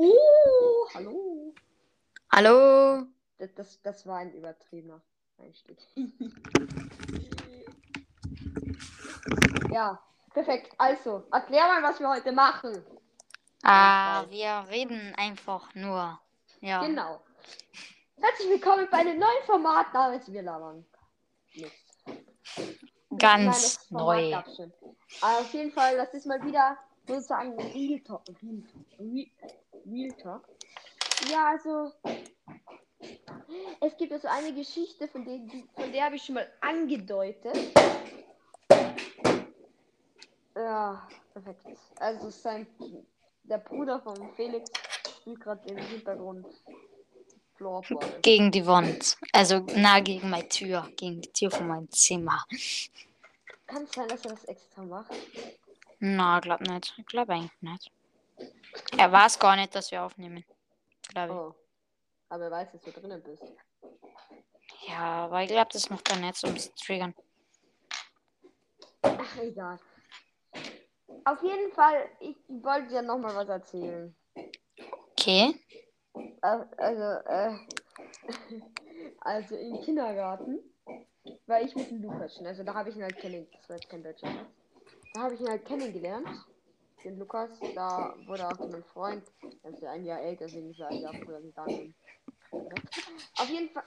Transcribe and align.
Oh, 0.00 0.86
hallo. 0.94 1.52
Hallo? 2.30 3.04
Das, 3.36 3.52
das, 3.54 3.82
das 3.82 4.06
war 4.06 4.18
ein 4.18 4.32
übertriebener 4.32 5.02
Einstieg. 5.38 5.76
ja, 9.72 10.00
perfekt. 10.32 10.72
Also, 10.78 11.24
erklär 11.32 11.64
mal, 11.64 11.82
was 11.82 11.98
wir 11.98 12.10
heute 12.10 12.30
machen. 12.30 12.80
Ah, 13.64 14.24
wir 14.28 14.66
reden 14.70 15.16
einfach 15.16 15.74
nur. 15.74 16.20
Ja. 16.60 16.86
Genau. 16.86 17.20
Herzlich 18.20 18.50
willkommen 18.50 18.86
bei 18.92 18.98
einem 18.98 19.18
neuen 19.18 19.42
Format 19.46 19.92
namens 19.92 20.30
Wir 20.30 20.42
labern. 20.42 20.86
Ganz 23.18 23.90
neu. 23.90 24.36
auf 25.22 25.52
jeden 25.52 25.72
Fall, 25.72 25.96
das 25.96 26.14
ist 26.14 26.26
mal 26.26 26.40
wieder 26.44 26.78
sozusagen 27.08 27.58
Real 27.58 27.98
Talk. 28.00 28.22
Real, 28.40 28.62
Real, 29.00 29.26
Real 29.90 30.12
Talk. 30.22 30.48
Ja, 31.30 31.50
also. 31.50 31.92
Es 33.80 33.96
gibt 33.96 34.12
also 34.12 34.28
eine 34.28 34.52
Geschichte, 34.52 35.08
von 35.08 35.24
der, 35.24 35.40
von 35.74 35.92
der 35.92 36.04
habe 36.04 36.16
ich 36.16 36.22
schon 36.22 36.34
mal 36.34 36.48
angedeutet. 36.60 37.56
Ja, 40.54 41.08
perfekt. 41.32 41.78
Also 42.00 42.30
sein 42.30 42.66
der 43.44 43.58
Bruder 43.58 44.00
von 44.00 44.34
Felix 44.34 44.70
spielt 45.20 45.40
gerade 45.40 45.68
im 45.68 45.78
Hintergrund. 45.78 46.46
Gegen 48.22 48.52
die 48.52 48.64
Wand. 48.66 49.16
Also 49.32 49.60
nah 49.74 49.98
gegen 49.98 50.30
meine 50.30 50.48
Tür. 50.48 50.88
Gegen 50.96 51.20
die 51.22 51.32
Tür 51.32 51.50
von 51.50 51.66
meinem 51.66 51.90
Zimmer. 51.90 52.44
Kann 53.66 53.82
es 53.82 53.92
sein, 53.92 54.06
dass 54.06 54.24
er 54.24 54.30
das 54.30 54.44
extra 54.44 54.82
macht? 54.82 55.12
Na, 55.98 56.38
glaub 56.38 56.60
nicht. 56.60 56.94
Ich 56.96 57.06
glaube 57.06 57.32
eigentlich 57.32 57.50
nicht. 57.60 57.90
Er 58.96 59.10
weiß 59.12 59.38
gar 59.38 59.56
nicht, 59.56 59.74
dass 59.74 59.90
wir 59.90 60.02
aufnehmen. 60.02 60.44
Glaube 61.08 61.32
Oh. 61.32 61.54
Aber 62.30 62.44
er 62.44 62.50
weiß, 62.50 62.72
dass 62.72 62.82
du 62.82 62.92
drinnen 62.92 63.22
bist. 63.22 63.42
ich. 63.42 64.88
Ja, 64.88 65.24
aber 65.24 65.42
ich 65.42 65.48
glaube, 65.48 65.70
das 65.72 65.88
macht 65.90 66.10
er 66.10 66.16
nicht, 66.16 66.44
um 66.44 66.56
zu 66.56 66.74
triggern. 66.74 67.14
Ach, 69.02 69.36
egal. 69.38 69.78
Auf 71.24 71.42
jeden 71.42 71.72
Fall, 71.72 72.08
ich 72.20 72.36
wollte 72.48 72.88
dir 72.88 73.02
nochmal 73.02 73.34
was 73.34 73.48
erzählen. 73.48 74.14
Okay. 75.12 75.54
Äh, 76.14 76.64
Also, 76.76 77.02
äh, 77.28 77.52
also 79.20 79.56
im 79.56 79.80
Kindergarten 79.82 80.58
war 81.46 81.60
ich 81.60 81.74
mit 81.74 81.90
dem 81.90 82.02
Lukas 82.02 82.36
schon. 82.36 82.46
Also 82.46 82.62
da 82.62 82.74
habe 82.74 82.90
ich 82.90 82.96
ihn 82.96 83.02
halt 83.02 83.16
kennengelernt. 83.16 83.54
Das 83.60 83.68
war 83.68 83.76
jetzt 83.76 83.88
kein 83.88 84.02
deutscher. 84.02 84.46
Da 85.14 85.22
habe 85.22 85.34
ich 85.34 85.40
ihn 85.40 85.48
halt 85.48 85.64
kennengelernt. 85.64 86.28
Den 87.08 87.18
Lukas, 87.18 87.48
da 87.74 88.14
wurde 88.26 88.46
auch 88.46 88.58
mein 88.58 88.84
Freund. 88.84 89.24
Er 89.62 89.70
ist 89.70 89.80
ja 89.80 89.92
ein 89.92 90.04
Jahr 90.04 90.20
älter, 90.20 90.44
deswegen 90.44 90.70
ist 90.70 90.80
er 90.80 90.88
ein 90.88 91.00
Jahr 91.00 91.14
früher 91.14 91.40
gegangen. 91.40 91.94
Auf 92.52 93.48
jeden 93.48 93.70
Fall. 93.70 93.84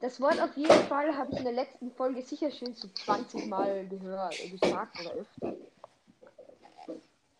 Das 0.00 0.20
Wort 0.20 0.38
auf 0.38 0.54
jeden 0.54 0.86
Fall 0.86 1.16
habe 1.16 1.32
ich 1.32 1.38
in 1.38 1.44
der 1.44 1.54
letzten 1.54 1.90
Folge 1.92 2.20
sicher 2.20 2.50
schön 2.50 2.74
zu 2.74 2.92
20 2.92 3.46
Mal 3.46 3.88
gehört, 3.88 4.38
äh, 4.38 4.50
gesagt 4.50 5.00
oder 5.00 5.12
öfter. 5.12 5.56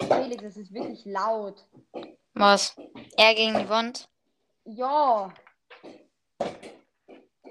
Felix, 0.00 0.42
das 0.42 0.56
ist 0.56 0.72
wirklich 0.72 1.04
laut. 1.04 1.62
Was? 2.32 2.74
Er 3.18 3.34
gegen 3.34 3.58
die 3.58 3.68
Wand? 3.68 4.08
Ja. 4.64 5.30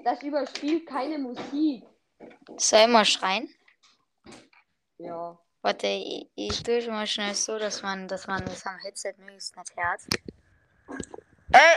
Das 0.02 0.20
überspielt 0.20 0.84
keine 0.84 1.18
Musik. 1.18 1.84
Soll 2.56 2.80
ich 2.80 2.88
mal 2.88 3.04
schreien? 3.04 3.54
Ja. 4.98 5.38
Warte, 5.66 5.88
ich, 5.88 6.30
ich 6.36 6.62
tue 6.62 6.80
schon 6.80 6.92
mal 6.92 7.08
schnell 7.08 7.34
so, 7.34 7.58
dass 7.58 7.82
man, 7.82 8.06
dass 8.06 8.28
man 8.28 8.44
das 8.44 8.64
am 8.66 8.78
Headset 8.78 9.14
möglichst 9.18 9.56
nicht 9.56 9.76
hört. 9.76 10.00
Ey! 11.50 11.76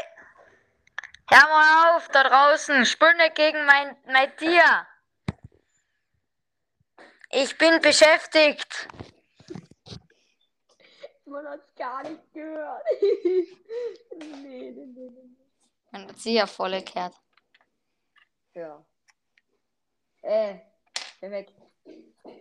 Hör 1.28 1.48
mal 1.48 1.96
auf, 1.96 2.08
da 2.09 2.23
draußen! 2.23 2.86
Spül 2.86 3.16
nicht 3.16 3.34
gegen 3.34 3.66
mein, 3.66 3.98
mein 4.06 4.38
Tier! 4.38 4.86
Ich 7.31 7.58
bin 7.58 7.81
beschäftigt! 7.81 8.88
Man 11.25 11.47
hat 11.47 11.62
es 11.66 11.74
gar 11.74 12.03
nicht 12.03 12.31
gehört. 12.31 12.84
nee, 13.02 14.72
nee, 14.72 14.72
nee, 14.72 15.09
nee. 15.09 15.36
Man 15.90 16.09
hat 16.09 16.19
sie 16.19 16.34
ja 16.34 16.46
voll 16.46 16.74
erklärt. 16.74 17.16
Ja. 18.53 18.86
Äh, 20.22 20.59
perfekt. 21.19 21.56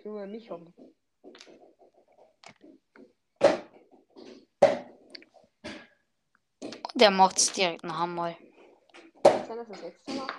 Junge, 0.05 0.27
mich 0.27 0.51
um. 0.51 0.75
Der 6.95 7.11
macht's 7.13 7.53
direkt 7.53 7.85
noch 7.85 8.01
einmal. 8.01 8.37
Sein, 9.23 9.57
dass 9.57 9.69
das 9.69 9.83
extra 9.83 10.13
macht? 10.15 10.35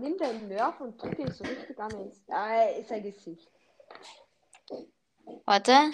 Nimm 0.00 0.16
deinen 0.16 0.46
Nerv 0.46 0.80
und 0.80 1.02
drück 1.02 1.18
ihn 1.18 1.32
so 1.32 1.42
richtig 1.42 1.76
an 1.80 1.90
ins. 1.90 2.22
Ah, 2.28 2.66
ist 2.66 2.88
sein 2.88 3.02
Gesicht. 3.02 3.50
Warte. 5.44 5.90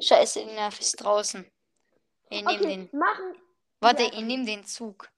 Scheiße, 0.00 0.40
die 0.40 0.46
Nerv 0.54 0.80
ist 0.80 0.96
draußen. 0.96 1.44
Ich 2.30 2.42
nehm 2.42 2.56
Okay, 2.56 2.66
den. 2.88 2.98
machen. 2.98 3.34
Warte, 3.80 4.04
ich 4.04 4.20
nehm 4.22 4.46
den 4.46 4.64
Zug. 4.64 5.10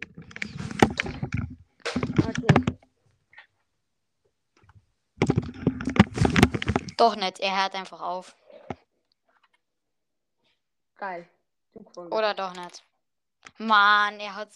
Okay. 2.18 2.62
Doch 7.02 7.16
nicht, 7.16 7.40
er 7.40 7.60
hört 7.60 7.74
einfach 7.74 8.00
auf. 8.00 8.36
Geil. 10.94 11.28
Oder 11.96 12.32
doch 12.32 12.54
nicht. 12.54 12.84
Mann, 13.58 14.20
er 14.20 14.36
hat. 14.36 14.50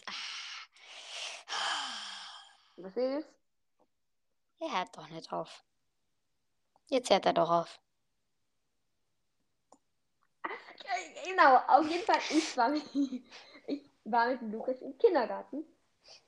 Was 2.76 2.96
ist? 2.96 3.28
Er 4.60 4.78
hört 4.78 4.96
doch 4.96 5.08
nicht 5.08 5.32
auf. 5.32 5.64
Jetzt 6.86 7.10
hört 7.10 7.26
er 7.26 7.32
doch 7.32 7.50
auf. 7.50 7.80
Genau, 11.24 11.56
auf 11.66 11.88
jeden 11.88 12.04
Fall, 12.04 12.20
ich 12.30 12.56
war 12.56 12.68
mit, 12.68 12.84
ich 13.66 13.90
war 14.04 14.28
mit 14.28 14.42
Lukas 14.42 14.80
im 14.82 14.96
Kindergarten. 14.98 15.64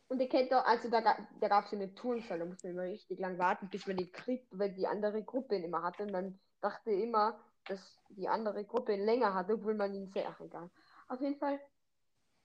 Und 0.08 0.20
ihr 0.20 0.28
kennt 0.28 0.52
doch, 0.52 0.64
also 0.64 0.88
da, 0.88 1.02
da 1.02 1.48
gab 1.48 1.66
es 1.66 1.72
eine 1.72 1.94
Turnsaal, 1.94 2.38
da 2.38 2.44
musste 2.46 2.68
man 2.68 2.76
immer 2.76 2.92
richtig 2.92 3.18
lang 3.18 3.38
warten, 3.38 3.68
bis 3.68 3.86
man 3.86 3.96
die 3.96 4.10
kriegt, 4.10 4.46
weil 4.58 4.72
die 4.72 4.86
andere 4.86 5.22
Gruppe 5.22 5.56
ihn 5.56 5.64
immer 5.64 5.82
hatte. 5.82 6.04
Und 6.04 6.12
man 6.12 6.38
dachte 6.60 6.90
immer, 6.90 7.38
dass 7.66 7.80
die 8.08 8.28
andere 8.28 8.64
Gruppe 8.64 8.94
ihn 8.94 9.04
länger 9.04 9.34
hatte, 9.34 9.54
obwohl 9.54 9.74
man 9.74 9.94
ihn 9.94 10.08
sehr, 10.08 10.28
ach 10.28 10.40
egal. 10.40 10.70
Auf 11.08 11.20
jeden 11.20 11.38
Fall, 11.38 11.60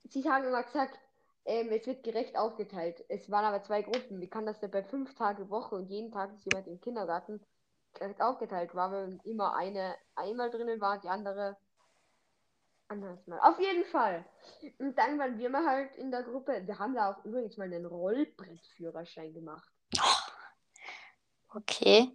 sie 0.04 0.30
haben 0.30 0.44
immer 0.44 0.64
gesagt, 0.64 1.00
ähm, 1.46 1.70
es 1.72 1.86
wird 1.88 2.04
gerecht 2.04 2.38
aufgeteilt. 2.38 3.04
Es 3.10 3.30
waren 3.30 3.46
aber 3.46 3.64
zwei 3.64 3.82
Gruppen. 3.82 4.20
Wie 4.22 4.30
kann 4.30 4.46
das 4.46 4.60
denn 4.60 4.72
bei 4.72 4.84
fünf 4.84 5.14
Tage 5.16 5.50
Woche 5.50 5.76
und 5.76 5.88
jeden 5.90 6.12
Tag 6.12 6.34
ist 6.34 6.46
jemand 6.46 6.68
im 6.68 6.80
Kindergarten 6.80 7.42
gerecht 7.94 8.22
aufgeteilt 8.22 8.74
war, 8.76 8.92
weil 8.92 9.20
immer 9.24 9.56
eine 9.56 9.96
einmal 10.16 10.50
drinnen 10.50 10.82
war, 10.82 11.00
die 11.00 11.10
andere 11.10 11.58
anderes 12.88 13.26
Mal. 13.28 13.40
Auf 13.40 13.60
jeden 13.60 13.86
Fall. 13.86 14.26
Und 14.80 14.98
dann 14.98 15.18
waren 15.20 15.38
wir 15.38 15.50
mal 15.50 15.66
halt 15.66 15.96
in 15.96 16.12
der 16.12 16.24
Gruppe. 16.24 16.62
Wir 16.66 16.80
haben 16.80 16.96
da 16.96 17.12
auch 17.12 17.26
übrigens 17.26 17.58
mal 17.58 17.66
einen 17.66 17.86
Rollbrettführerschein 17.86 19.34
gemacht. 19.34 19.70
Okay. 21.56 22.12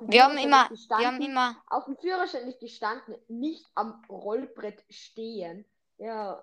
Wir 0.00 0.24
haben 0.24 0.38
immer, 0.38 0.70
wir 0.70 1.06
haben 1.06 1.20
immer, 1.20 1.62
auf 1.68 1.84
dem 1.84 1.96
Führerschein 1.98 2.48
ist 2.48 2.58
gestanden, 2.58 3.16
nicht 3.28 3.66
am 3.74 4.02
Rollbrett 4.08 4.82
stehen. 4.88 5.66
Ja. 5.98 6.42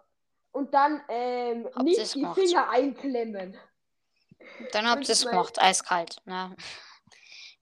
Und 0.51 0.73
dann 0.73 1.01
ähm, 1.09 1.65
Habt 1.73 1.83
nicht 1.83 2.15
die 2.15 2.19
gemacht? 2.19 2.39
Finger 2.39 2.69
einklemmen. 2.69 3.57
dann 4.71 4.87
habt 4.87 5.03
ihr 5.03 5.13
es 5.13 5.25
gemacht, 5.25 5.59
eiskalt. 5.61 6.17
Ne? 6.25 6.55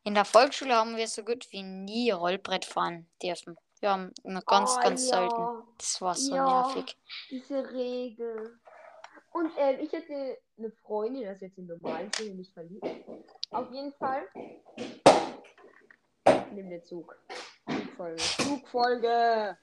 In 0.04 0.14
der 0.16 0.26
Volksschule 0.26 0.76
haben 0.76 0.98
wir 0.98 1.08
so 1.08 1.24
gut 1.24 1.50
wie 1.52 1.64
nie 1.64 2.12
Rollbrett 2.12 2.66
fahren 2.66 3.10
dürfen. 3.22 3.58
Wir 3.84 3.90
haben 3.92 4.14
immer 4.24 4.42
ganz, 4.44 4.78
Oh, 4.78 4.82
ganz 4.82 5.10
ja. 5.10 5.18
selten. 5.18 5.68
Das 5.78 6.00
war 6.02 6.16
so 6.16 6.34
Ja. 6.34 6.46
nervig. 6.46 6.98
Diese 7.30 7.70
Regel. 7.74 8.58
Und 9.34 9.52
ähm, 9.58 9.78
ich 9.82 9.92
hatte 9.92 10.38
eine 10.58 10.72
Freundin, 10.72 11.24
das 11.26 11.36
ist 11.36 11.42
jetzt 11.42 11.58
im 11.58 11.66
normalen 11.68 12.10
Sinne 12.14 12.36
nicht 12.36 12.54
verliebt. 12.54 12.88
Auf 13.52 13.70
jeden 13.74 13.92
Fall. 13.96 14.26
Nimm 16.54 16.70
den 16.70 16.82
Zug. 16.86 17.14
Zugfolge. 17.68 18.16
Zugfolge. 18.24 19.58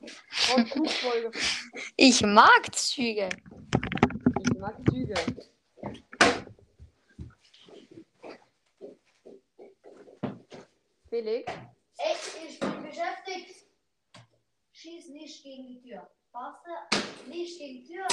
Und 0.54 0.68
Zugfolge. 0.68 1.30
Ich 1.96 2.20
mag 2.20 2.74
Züge. 2.74 3.30
Ich 4.38 4.58
mag 4.58 4.76
Züge. 4.90 5.14
Felix, 11.08 11.52
Echt, 11.98 12.36
ich 12.48 12.60
bin 12.60 12.82
beschäftigt. 12.82 13.69
Schieß 14.80 15.10
nicht 15.10 15.42
gegen 15.42 15.66
die 15.66 15.82
Tür. 15.82 16.08
Du? 16.32 17.28
Nicht 17.28 17.58
gegen 17.58 17.84
die 17.84 17.92
Tür, 17.92 18.06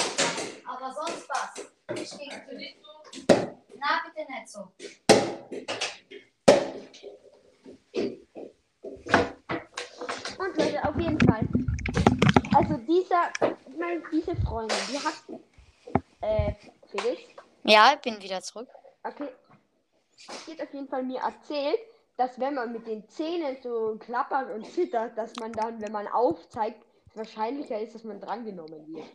aber 0.65 0.93
sonst 0.93 1.29
was. 1.29 1.65
Nicht 1.97 2.19
gegen 2.19 2.57
die 2.57 2.75
Tür. 3.25 3.57
Na, 3.79 4.01
bitte 4.03 4.29
nicht 4.29 4.49
so. 4.49 4.73
Und 10.37 10.57
Leute, 10.57 10.83
auf 10.83 10.99
jeden 10.99 11.19
Fall. 11.21 11.47
dieser, 12.85 13.31
meine, 13.77 14.03
diese 14.11 14.35
Freundin, 14.35 14.77
die 14.89 14.99
hat, 14.99 15.23
äh, 16.19 16.53
Felix, 16.91 17.21
Ja, 17.63 17.93
ich 17.93 18.01
bin 18.01 18.21
wieder 18.21 18.41
zurück. 18.41 18.67
okay, 19.03 19.29
die 20.45 20.51
hat 20.51 20.67
auf 20.67 20.73
jeden 20.73 20.89
Fall 20.89 21.03
mir 21.03 21.21
erzählt, 21.21 21.79
dass 22.17 22.39
wenn 22.39 22.55
man 22.55 22.73
mit 22.73 22.87
den 22.87 23.07
Zähnen 23.07 23.57
so 23.61 23.97
klappert 23.99 24.51
und 24.51 24.65
zittert, 24.73 25.17
dass 25.17 25.35
man 25.39 25.53
dann, 25.53 25.81
wenn 25.81 25.91
man 25.91 26.07
aufzeigt, 26.07 26.83
es 27.09 27.15
wahrscheinlicher 27.15 27.79
ist, 27.79 27.95
dass 27.95 28.03
man 28.03 28.19
drangenommen 28.19 28.93
wird. 28.93 29.05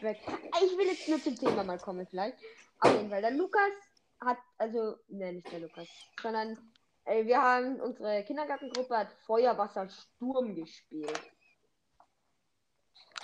Ich 0.00 0.78
will 0.78 0.86
jetzt 0.86 1.08
nur 1.08 1.20
zum 1.20 1.36
Thema 1.36 1.64
mal 1.64 1.78
kommen, 1.78 2.06
vielleicht. 2.06 2.38
Auf 2.78 2.92
jeden 2.92 3.10
Fall. 3.10 3.20
Der 3.20 3.32
Lukas 3.32 3.72
hat, 4.20 4.38
also, 4.56 4.96
ne, 5.08 5.32
nicht 5.32 5.50
der 5.50 5.60
Lukas, 5.60 5.88
sondern 6.22 6.56
äh, 7.04 7.24
wir 7.24 7.42
haben, 7.42 7.80
unsere 7.80 8.22
Kindergartengruppe 8.24 8.96
hat 8.96 9.12
Feuerwasser 9.26 9.88
Sturm 9.88 10.54
gespielt. 10.54 11.20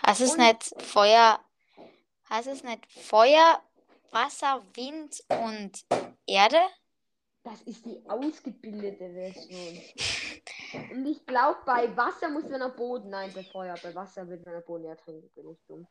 Hast 0.04 0.20
es 0.20 0.36
nicht 0.36 0.82
Feuer. 0.82 1.38
Hast 2.28 2.48
es 2.48 2.64
nicht 2.64 2.84
Feuer, 2.90 3.62
Wasser, 4.14 4.62
Wind 4.74 5.22
und 5.28 5.72
Erde? 6.26 6.60
Das 7.42 7.60
ist 7.62 7.84
die 7.84 8.00
ausgebildete 8.08 9.10
Version. 9.12 9.82
Und 10.92 11.06
ich 11.06 11.24
glaube, 11.26 11.58
bei 11.66 11.94
Wasser 11.96 12.28
muss 12.30 12.44
man 12.48 12.62
am 12.62 12.74
Boden. 12.74 13.10
Nein, 13.10 13.30
bei 13.34 13.44
Feuer. 13.44 13.74
Bei 13.82 13.94
Wasser 13.94 14.26
wird 14.28 14.44
man 14.46 14.56
am 14.56 14.64
Boden 14.64 14.86
ertrinken. 14.86 15.30
Bin 15.34 15.50
ich 15.52 15.58
dumm. 15.68 15.86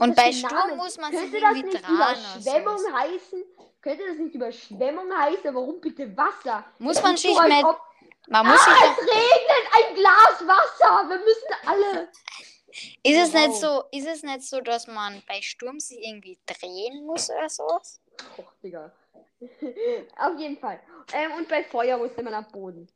Und 0.00 0.16
das 0.16 0.16
bei 0.16 0.32
Sturm 0.32 0.52
Name? 0.52 0.76
muss 0.76 0.98
man 0.98 1.10
sich 1.12 1.20
Könnte 1.20 1.40
das 1.40 1.56
irgendwie 1.56 1.76
nicht 1.76 1.88
Überschwemmung 1.88 2.78
sowas. 2.78 2.92
heißen? 2.92 3.44
Könnte 3.80 4.06
das 4.08 4.16
nicht 4.18 4.34
Überschwemmung 4.34 5.12
heißen? 5.16 5.54
Warum 5.54 5.80
bitte 5.80 6.14
Wasser? 6.16 6.64
Muss 6.78 6.96
Das 6.96 7.04
man 7.04 7.16
sich 7.16 7.32
so, 7.32 7.38
als 7.38 7.54
mit. 7.54 7.64
ob- 7.64 7.80
Man 8.28 8.46
muss 8.46 8.64
sich 8.64 8.72
Ah, 8.72 8.92
es 8.92 8.98
regnet 8.98 9.66
ein 9.76 9.94
Glas 9.94 10.46
Wasser. 10.46 11.08
Wir 11.08 11.18
müssen 11.18 11.54
alle. 11.66 12.08
Ist 13.02 13.18
es 13.18 13.32
nicht 13.32 13.48
wow. 13.48 13.60
so, 13.60 13.84
ist 13.92 14.06
es 14.06 14.22
nicht 14.22 14.42
so, 14.42 14.60
dass 14.60 14.86
man 14.86 15.22
bei 15.28 15.40
Sturm 15.40 15.80
sich 15.80 15.98
irgendwie 16.04 16.38
drehen 16.46 17.06
muss 17.06 17.30
oder 17.30 17.48
sowas? 17.48 18.00
Och, 18.38 18.52
Digga. 18.62 18.92
Auf 20.18 20.38
jeden 20.38 20.58
Fall. 20.58 20.80
Ähm, 21.12 21.32
und 21.32 21.48
bei 21.48 21.64
Feuer 21.64 21.98
musste 21.98 22.22
man 22.22 22.34
am 22.34 22.46
Boden. 22.50 22.88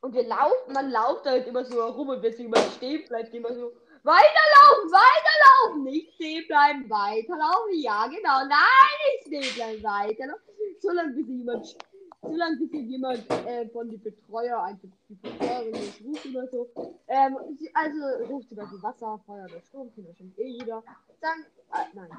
Und 0.00 0.14
wir 0.14 0.24
laufen, 0.24 0.72
man 0.72 0.90
lauft 0.90 1.24
halt 1.24 1.46
immer 1.46 1.64
so 1.64 1.82
herum 1.82 2.10
und 2.10 2.22
wenn 2.22 2.36
jemand 2.36 2.72
stehen 2.76 3.08
bleibt, 3.08 3.32
immer 3.32 3.54
so, 3.54 3.72
weiterlaufen, 4.02 4.92
weiterlaufen, 4.92 5.84
nicht 5.84 6.14
stehen 6.14 6.46
bleiben, 6.46 6.88
weiterlaufen, 6.90 7.80
ja 7.80 8.06
genau, 8.06 8.44
nein, 8.46 8.98
nicht 9.02 9.26
stehen 9.26 9.54
bleiben, 9.54 9.82
weiterlaufen. 9.82 10.42
So 10.78 10.90
lange 10.90 11.14
bis 11.14 11.26
jemand, 11.26 11.76
so 12.24 12.34
lange 12.36 12.56
bis 12.66 12.88
jemand 12.88 13.30
äh, 13.30 13.68
von 13.68 13.88
den 13.88 14.02
Betreuer, 14.02 14.62
einfach 14.62 14.88
die 15.08 15.14
Betreuerin, 15.14 15.72
das 15.72 16.00
ruft 16.04 16.24
immer 16.24 16.46
so, 16.48 16.68
ähm, 17.08 17.36
sie, 17.58 17.70
also 17.74 18.32
ruft 18.32 18.48
zum 18.48 18.58
Beispiel 18.58 18.82
Wasser, 18.82 19.20
Feuer 19.26 19.44
oder 19.44 19.60
Sturm, 19.60 19.92
kennt 19.94 20.08
wahrscheinlich 20.08 20.38
eh 20.38 20.48
jeder. 20.48 20.82
Dann, 21.20 21.44
äh, 21.72 21.86
nein. 21.94 22.10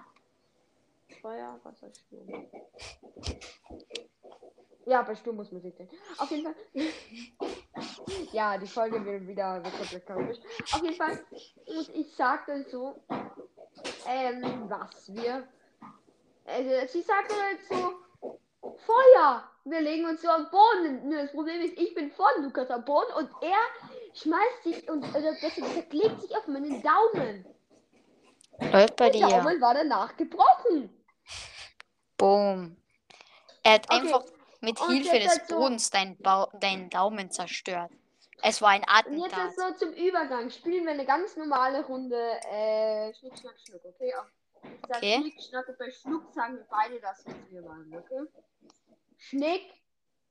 Feuer, 1.21 1.59
Wasser, 1.63 1.87
Sturm. 1.93 2.45
Ja, 4.85 5.01
bei 5.01 5.15
Sturm 5.15 5.37
muss 5.37 5.51
man 5.51 5.61
sich 5.61 5.75
denn. 5.75 5.89
Auf 6.17 6.29
jeden 6.29 6.43
Fall. 6.43 6.55
ja, 8.31 8.57
die 8.57 8.67
Folge 8.67 9.03
wird 9.03 9.27
wieder 9.27 9.61
komplett 9.61 10.05
chaotisch. 10.05 10.37
Auf 10.73 10.83
jeden 10.83 10.95
Fall. 10.95 11.19
Und 11.65 11.89
ich 11.95 12.15
sagte 12.15 12.63
so, 12.69 12.95
ähm, 14.07 14.69
was 14.69 15.11
wir. 15.13 15.47
Also, 16.45 16.87
sie 16.87 17.01
sagte 17.01 17.33
halt 17.33 17.59
so, 17.67 18.04
Feuer! 18.85 19.43
Wir 19.67 19.81
legen 19.81 20.05
uns 20.05 20.21
so 20.21 20.29
am 20.29 20.49
Boden. 20.51 21.09
Nur 21.09 21.21
das 21.23 21.31
Problem 21.31 21.59
ist, 21.61 21.77
ich 21.77 21.93
bin 21.95 22.11
vor 22.11 22.29
Lukas 22.39 22.69
am 22.69 22.85
Boden 22.85 23.11
und 23.17 23.29
er 23.41 23.57
schmeißt 24.13 24.63
sich 24.63 24.89
und 24.89 25.03
oder 25.15 25.31
besser 25.33 25.61
gesagt, 25.61 25.91
legt 25.93 26.21
sich 26.21 26.35
auf 26.35 26.47
meinen 26.47 26.83
Daumen. 26.83 27.45
Läuft 28.71 28.95
bei 28.95 29.09
Der 29.09 29.27
dir. 29.27 29.37
Daumen 29.37 29.59
war 29.61 29.73
danach 29.73 30.15
gebrochen. 30.15 30.89
Boom. 32.17 32.77
Er 33.63 33.73
hat 33.73 33.85
Okay. 33.89 34.01
einfach 34.01 34.23
mit 34.61 34.79
Und 34.79 34.91
Hilfe 34.91 35.19
des 35.19 35.29
halt 35.29 35.47
so- 35.47 35.55
Bodens 35.57 35.89
deinen 35.89 36.17
Bau 36.17 36.47
deinen 36.59 36.89
Daumen 36.89 37.31
zerstört. 37.31 37.91
Es 38.43 38.61
war 38.61 38.69
ein 38.69 38.83
Und 39.07 39.17
jetzt 39.23 39.33
Attentat. 39.33 39.79
so 39.79 39.85
zum 39.85 39.93
Übergang. 39.93 40.49
Spielen 40.51 40.85
wir 40.85 40.91
eine 40.91 41.05
ganz 41.05 41.35
normale 41.35 41.83
Runde 41.85 42.15
äh, 42.51 43.13
Schnick, 43.15 43.37
Schnack, 43.39 43.55
Schnuck, 43.65 43.81
okay? 43.83 44.13
Auch- 44.15 44.25
Ich 44.63 44.79
sag 44.87 44.97
Okay. 44.97 45.17
Schnick, 45.21 45.41
Schnack 45.41 45.67
und 45.69 45.77
bei 45.79 45.89
Schnuck 45.91 46.33
sagen 46.33 46.57
wir 46.57 46.65
beide 46.69 46.99
das, 46.99 47.25
was 47.25 47.33
wir 47.49 47.61
machen, 47.63 47.93
okay? 47.97 48.27
Schnick, 49.17 49.73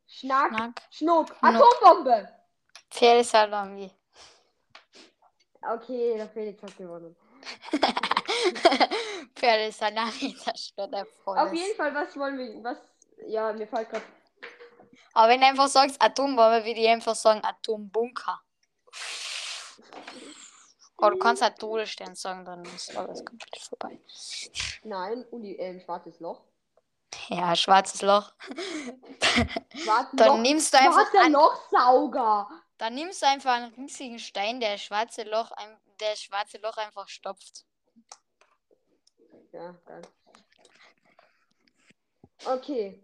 Schnack, 0.07 0.49
Schnack. 0.55 0.83
Schnuck. 0.91 1.29
Schnuck. 1.29 1.43
Atombombe! 1.43 2.29
Pferdesalami. 2.91 3.91
Okay, 5.63 6.15
der 6.17 6.29
Felix 6.29 6.63
hat 6.63 6.77
gewonnen. 6.77 7.17
Pferdesalami 9.35 10.37
zerstört 10.37 10.93
er 10.93 11.07
voll. 11.07 11.39
Auf 11.39 11.53
jeden 11.53 11.77
Fall, 11.77 11.95
was 11.95 12.17
wollen 12.17 12.39
wir, 12.39 12.63
was, 12.63 12.79
ja, 13.27 13.53
mir 13.53 13.67
fällt 13.67 13.91
gerade, 13.91 14.05
Aber 15.15 15.29
wenn 15.29 15.41
du 15.41 15.47
einfach 15.47 15.69
sagst 15.69 16.01
Atombombe, 16.01 16.65
würde 16.65 16.81
ich 16.81 16.89
einfach 16.89 17.15
sagen 17.15 17.43
Atombunker. 17.43 18.41
Oder 20.99 21.11
du 21.11 21.19
kannst 21.19 21.43
halt 21.43 21.59
Todesstern 21.59 22.15
sagen, 22.15 22.45
dann 22.45 22.65
ist 22.65 22.97
alles 22.97 23.25
komplett 23.25 23.57
vorbei. 23.59 24.01
nein, 24.85 25.25
Uni, 25.31 25.55
äh, 25.55 25.71
ein 25.71 25.81
schwarzes 25.81 26.21
Loch. 26.21 26.43
Ja, 27.29 27.55
schwarzes 27.56 28.03
Loch. 28.03 28.32
Schwarzes 29.75 30.11
Dann 30.12 30.29
Loch, 30.29 30.38
nimmst 30.38 30.73
du 30.75 30.79
einfach 30.79 31.11
schwarzer 31.11 31.31
Lochsauger. 31.31 32.49
dann 32.79 32.94
nimmst 32.94 33.23
du 33.23 33.26
einfach 33.26 33.53
einen 33.55 33.75
riesigen 33.75 34.19
Stein, 34.19 34.61
der 34.61 34.79
schwarze 34.79 35.23
Loch, 35.25 35.50
ein, 35.53 35.76
der 36.00 36.17
schwarze 36.17 36.59
Loch 36.59 36.76
einfach 36.76 37.09
stopft. 37.09 37.65
Ja, 39.53 39.73
geil. 39.87 40.03
Okay, 42.47 43.03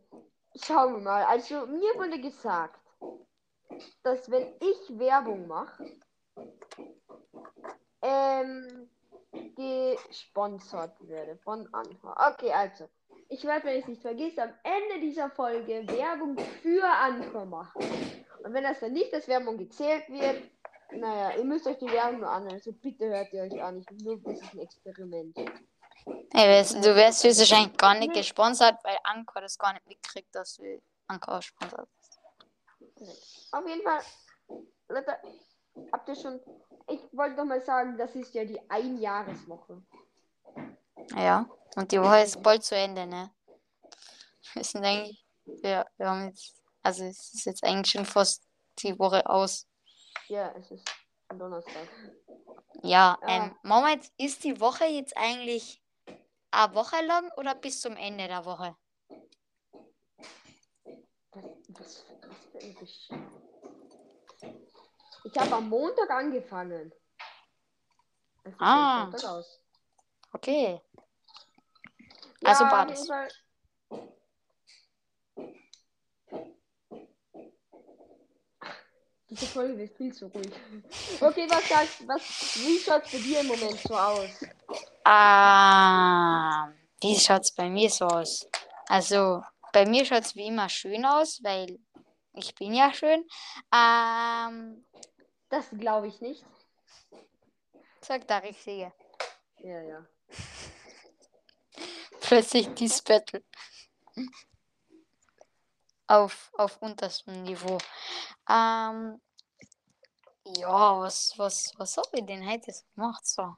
schauen 0.63 0.95
wir 0.95 1.01
mal. 1.01 1.25
Also, 1.25 1.67
mir 1.67 1.95
wurde 1.95 2.21
gesagt, 2.21 2.81
dass 4.03 4.31
wenn 4.31 4.53
ich 4.61 4.99
Werbung 4.99 5.47
mache, 5.47 5.97
ähm, 8.03 8.91
gesponsert 9.57 10.97
werde 11.09 11.37
von 11.39 11.73
Anhör. 11.73 12.17
Okay, 12.35 12.53
also, 12.53 12.89
ich 13.31 13.45
werde, 13.45 13.65
wenn 13.67 13.77
ich 13.77 13.83
es 13.83 13.89
nicht 13.89 14.03
vergesse, 14.03 14.43
am 14.43 14.53
Ende 14.63 15.01
dieser 15.01 15.31
Folge 15.31 15.87
Werbung 15.89 16.37
für 16.63 16.85
Anhör 16.85 17.45
machen. 17.47 17.83
Und 18.45 18.53
wenn 18.55 18.65
das 18.65 18.81
dann 18.81 18.93
nicht 18.93 19.13
als 19.15 19.29
Werbung 19.29 19.57
gezählt 19.59 20.09
wird, 20.09 20.43
naja, 20.93 21.37
ihr 21.37 21.45
müsst 21.45 21.67
euch 21.67 21.79
die 21.79 21.91
Werbung 21.91 22.21
nur 22.21 22.29
anhören. 22.31 22.55
Also 22.55 22.73
bitte 22.73 23.09
hört 23.09 23.33
ihr 23.33 23.43
euch 23.43 23.63
an. 23.63 23.79
Ich, 23.79 24.05
nur, 24.05 24.19
das 24.23 24.41
ist 24.41 24.53
ein 24.53 24.59
Experiment. 24.61 25.39
Ey, 25.39 26.49
wärst- 26.49 26.75
du 26.85 26.95
wärst 26.97 27.23
höchstwahrscheinlich 27.23 27.77
gar 27.77 27.95
nicht 27.95 28.09
Nee. 28.09 28.19
gesponsert, 28.19 28.79
weil 28.83 28.97
Anchor 29.05 29.43
das 29.43 29.57
gar 29.59 29.73
nicht 29.75 29.87
mitkriegt, 29.87 30.35
dass 30.35 30.57
du 30.57 30.81
Anchor 31.07 31.41
sponsert. 31.43 31.89
Auf 33.53 33.67
jeden 33.69 33.83
Fall, 33.83 34.01
Leute, 34.89 35.17
habt 35.93 36.09
ihr 36.09 36.17
schon. 36.17 36.41
Ich 36.89 37.01
wollte 37.13 37.37
doch 37.37 37.45
mal 37.45 37.61
sagen, 37.61 37.97
das 37.97 38.15
ist 38.17 38.35
ja 38.35 38.45
die 38.45 38.61
Einjahreswoche. 38.69 39.83
Ja, 41.17 41.47
und 41.77 41.93
die 41.93 42.01
Woche 42.01 42.21
ist 42.21 42.43
bald 42.43 42.65
zu 42.65 42.75
Ende, 42.77 43.07
ne? 43.07 43.31
Wir 44.55 44.65
sind 44.65 44.85
eigentlich, 44.85 45.25
ja, 45.63 45.87
wir 45.97 46.09
haben 46.11 46.29
jetzt, 46.29 46.55
also 46.83 47.05
es 47.05 47.35
ist 47.35 47.45
jetzt 47.47 47.65
eigentlich 47.65 47.93
schon 47.93 48.05
fast 48.05 48.43
die 48.79 48.99
Woche 48.99 49.25
aus. 49.29 49.67
Ja, 50.29 50.53
es 50.53 50.71
ist 50.71 50.89
am 51.29 51.39
Donnerstag. 51.39 51.89
Ja, 52.83 53.19
Ah. 53.23 53.27
ähm, 53.29 53.55
Moment, 53.63 54.11
ist 54.17 54.43
die 54.45 54.61
Woche 54.61 54.85
jetzt 54.87 55.17
eigentlich 55.17 55.81
eine 56.51 56.75
Woche 56.75 57.05
lang 57.05 57.31
oder 57.37 57.55
bis 57.55 57.81
zum 57.81 57.97
Ende 57.97 58.27
der 58.27 58.45
Woche? 58.45 58.77
Was, 61.33 61.45
was, 61.69 62.05
was 62.81 63.11
Ich 65.25 65.39
habe 65.39 65.55
am 65.55 65.69
Montag 65.69 66.11
angefangen. 66.11 66.93
Sieht 68.45 68.55
Ah. 68.59 69.11
Okay. 70.33 70.81
Ja, 72.43 72.49
Also 72.51 72.65
auf 72.65 72.71
beides. 72.71 73.09
Diese 79.29 79.47
Folge 79.47 79.79
wird 79.79 79.97
viel 79.97 80.13
zu 80.13 80.27
ruhig. 80.27 80.51
Okay, 81.21 81.47
was 81.49 81.69
sagst 81.69 82.09
was, 82.09 82.23
wie 82.57 82.79
schaut's 82.79 83.11
bei 83.13 83.19
dir 83.19 83.41
im 83.41 83.47
Moment 83.47 83.79
so 83.87 83.95
aus? 83.97 84.31
Ah, 85.05 86.69
wie 87.01 87.19
schaut's 87.19 87.53
bei 87.55 87.69
mir 87.69 87.89
so 87.91 88.07
aus? 88.07 88.49
Also, 88.89 89.43
bei 89.73 89.87
mir 89.87 90.05
schaut's 90.05 90.35
wie 90.35 90.47
immer 90.47 90.69
schön 90.69 91.05
aus, 91.05 91.41
weil 91.43 91.79
ich 92.35 92.55
bin 92.55 92.75
ja 92.75 92.93
schön. 92.93 93.25
Ähm, 93.73 94.85
Das 95.49 95.67
glaube 95.79 96.09
ich 96.09 96.21
nicht. 96.21 96.45
sagt 98.01 98.29
der 98.31 98.43
Richtige. 98.43 98.93
Ja, 99.59 99.81
ja. 99.83 100.07
Plötzlich 102.21 102.69
dies 102.75 103.03
Battle. 103.03 103.43
Auf, 106.07 106.51
auf 106.57 106.77
unterstem 106.83 107.43
Niveau. 107.45 107.79
Ähm, 108.49 109.21
Ja, 110.45 110.99
was, 111.01 111.35
was, 111.39 111.73
was 111.77 111.97
habe 111.97 112.19
ich 112.19 112.27
denn 112.27 112.49
heute 112.49 112.73
gemacht? 112.95 113.27
So. 113.27 113.57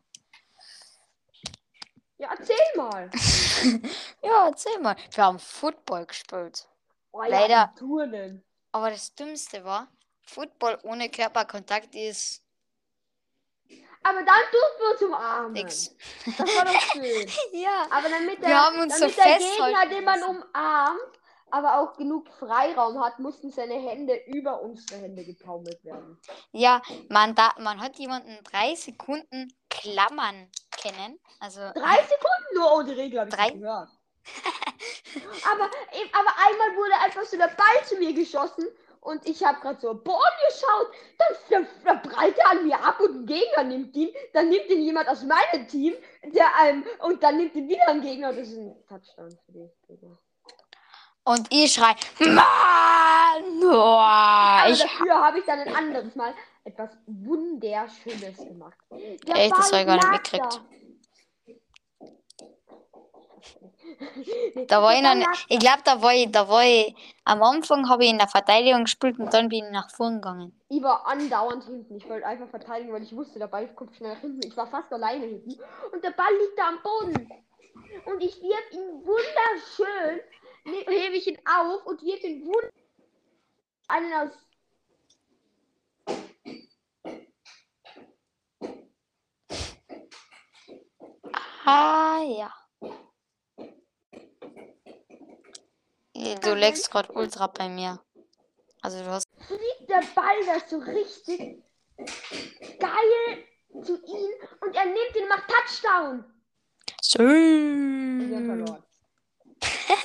Ja, 2.19 2.35
erzähl 2.39 2.57
mal. 2.77 3.11
Ja, 4.23 4.47
erzähl 4.49 4.79
mal. 4.79 4.97
Wir 5.11 5.25
haben 5.25 5.39
Football 5.39 6.07
gespielt. 6.07 6.69
Oh, 7.13 7.23
Leider. 7.23 7.75
Turnen. 7.77 8.45
Aber 8.71 8.91
das 8.91 9.15
Dümmste 9.15 9.65
war, 9.65 9.89
Football 10.23 10.79
ohne 10.85 11.11
Körperkontakt 11.11 11.95
ist 11.95 12.43
Aber 14.05 14.19
dann 14.23 14.43
durften 14.51 14.81
wir 14.81 14.91
uns 14.93 15.03
umarmen. 15.03 15.53
nix. 15.53 15.95
Das 16.39 16.57
war 16.57 16.65
doch 16.65 16.81
schön. 16.81 17.31
Ja. 17.53 17.87
Aber 17.91 18.09
damit 18.09 18.41
der, 18.43 18.49
Wir 18.49 18.61
haben 18.61 18.81
uns 18.81 18.99
damit 18.99 19.15
so 19.15 19.23
der 19.23 19.39
Gegner, 19.39 19.87
den 19.87 20.05
man 20.05 20.23
umarmt, 20.23 21.01
aber 21.51 21.79
auch 21.79 21.97
genug 21.97 22.29
Freiraum 22.39 22.99
hat, 23.05 23.19
mussten 23.19 23.51
seine 23.51 23.75
Hände 23.75 24.15
über 24.27 24.61
unsere 24.63 25.01
Hände 25.01 25.25
getaumelt 25.25 25.85
werden. 25.85 26.19
Ja, 26.53 26.81
man, 27.09 27.35
da, 27.35 27.53
man 27.59 27.81
hat 27.81 27.97
jemanden 27.99 28.39
drei 28.45 28.75
Sekunden 28.75 29.53
klammern 29.69 30.51
kennen. 30.77 31.21
Also, 31.41 31.61
Drei 31.61 32.03
Sekunden 32.03 32.55
nur, 32.55 32.73
oh, 32.73 32.83
die 32.83 32.93
Regel 32.93 33.21
habe 33.21 33.31
ich 33.31 33.37
Drei? 33.37 33.51
gehört. 33.51 33.91
aber, 35.53 35.65
aber 35.65 36.31
einmal 36.39 36.77
wurde 36.77 36.95
einfach 37.03 37.25
so 37.25 37.37
der 37.37 37.49
Ball 37.49 37.85
zu 37.85 37.97
mir 37.97 38.13
geschossen 38.13 38.67
und 39.03 39.29
ich 39.29 39.45
habe 39.45 39.61
gerade 39.61 39.81
so 39.81 39.95
Boah 39.95 40.31
geschaut, 40.47 40.93
dann, 41.85 42.03
prallt 42.03 42.39
er 42.39 42.51
an 42.51 42.67
mir 42.67 42.79
ab 42.79 43.01
und 43.01 43.23
ein 43.23 43.27
Gegner 43.27 43.65
nimmt 43.65 43.95
ihn, 43.97 44.11
dann 44.33 44.49
nimmt 44.49 44.69
ihn 44.69 44.83
jemand 44.83 45.09
aus 45.09 45.25
meinem 45.25 45.67
Team, 45.69 45.95
der 46.23 46.47
ähm, 46.65 46.85
und 47.01 47.23
dann 47.23 47.37
nimmt 47.37 47.55
ihn 47.55 47.69
wieder 47.69 47.89
ein 47.89 48.01
Gegner. 48.01 48.33
Das 48.33 48.49
ist 48.49 48.59
ein 48.59 48.77
Touchdown 48.89 49.31
für 49.45 49.53
die 49.53 49.71
Gegner. 49.89 50.19
und 51.25 51.47
ich 51.51 51.73
schrei, 51.73 51.95
Mann! 52.21 52.45
Oh, 53.65 54.71
ich, 54.71 54.83
dafür 54.83 55.15
habe 55.15 55.39
ich 55.39 55.45
dann 55.47 55.61
ein 55.61 55.75
anderes 55.75 56.15
Mal 56.15 56.33
etwas 56.65 56.91
Wunderschönes 57.07 58.37
gemacht. 58.37 58.79
Der 58.91 59.37
Echt? 59.37 59.53
Das 59.53 59.71
Ball 59.71 59.81
hab 59.81 59.81
ich 59.81 59.87
gar 59.87 59.97
nicht 59.97 60.33
mitgekriegt. 60.33 60.61
da. 64.69 64.83
War 64.83 64.95
ich 64.95 65.03
noch 65.03 65.15
nicht, 65.15 65.29
ich 65.49 65.59
glaube, 65.59 65.83
da 65.85 66.01
war 66.03 66.13
ich, 66.15 66.31
da 66.31 66.49
war 66.49 66.65
ich, 66.65 66.95
am 67.25 67.43
Anfang 67.43 67.89
habe 67.89 68.05
ich 68.05 68.11
in 68.11 68.19
der 68.19 68.29
Verteidigung 68.29 68.85
gespielt 68.85 69.19
und 69.19 69.33
dann 69.33 69.49
bin 69.49 69.65
ich 69.65 69.71
nach 69.71 69.91
vorn 69.91 70.17
gegangen. 70.17 70.59
Ich 70.69 70.83
war 70.83 71.07
andauernd 71.07 71.65
hinten. 71.65 71.97
Ich 71.97 72.09
wollte 72.09 72.27
einfach 72.27 72.49
verteidigen, 72.49 72.93
weil 72.93 73.03
ich 73.03 73.15
wusste, 73.15 73.39
der 73.39 73.47
Ball 73.49 73.69
kommt 73.75 73.95
schnell 73.97 74.15
nach 74.15 74.21
hinten. 74.21 74.47
Ich 74.47 74.57
war 74.57 74.67
fast 74.67 74.93
alleine 74.93 75.27
hinten. 75.27 75.61
Und 75.93 76.03
der 76.03 76.11
Ball 76.13 76.33
liegt 76.41 76.59
da 76.59 76.69
am 76.69 76.83
Boden. 76.83 77.31
Und 78.07 78.23
ich 78.23 78.41
wirf 78.41 78.73
ihn 78.73 79.05
wunderschön, 79.05 80.21
ne- 80.65 80.87
hebe 80.89 81.17
ich 81.17 81.27
ihn 81.27 81.39
auf 81.47 81.85
und 81.87 82.03
wirf 82.03 82.23
ihn 82.25 82.45
wunderschön 82.47 82.71
einen 83.89 84.13
aus. 84.15 84.31
Ah, 91.65 92.23
ja. 92.23 92.51
Du 96.41 96.55
legst 96.55 96.91
gerade 96.91 97.13
ultra 97.13 97.47
bei 97.47 97.69
mir. 97.69 98.01
Also 98.83 99.03
du 99.03 99.11
hast. 99.11 99.27
Fliegt 99.47 99.89
der 99.89 100.03
Ball 100.15 100.45
da 100.47 100.61
so 100.69 100.79
richtig 100.79 101.63
geil 102.79 103.45
zu 103.83 103.97
ihm 104.05 104.31
und 104.61 104.75
er 104.77 104.85
nimmt 104.85 105.17
ihn 105.17 105.23
und 105.23 105.29
macht 105.29 105.49
Touchdown. 105.49 106.25
So. 107.01 107.19
Und 107.23 108.29
wir 108.29 108.37
haben 108.37 108.47
verloren. 108.47 108.83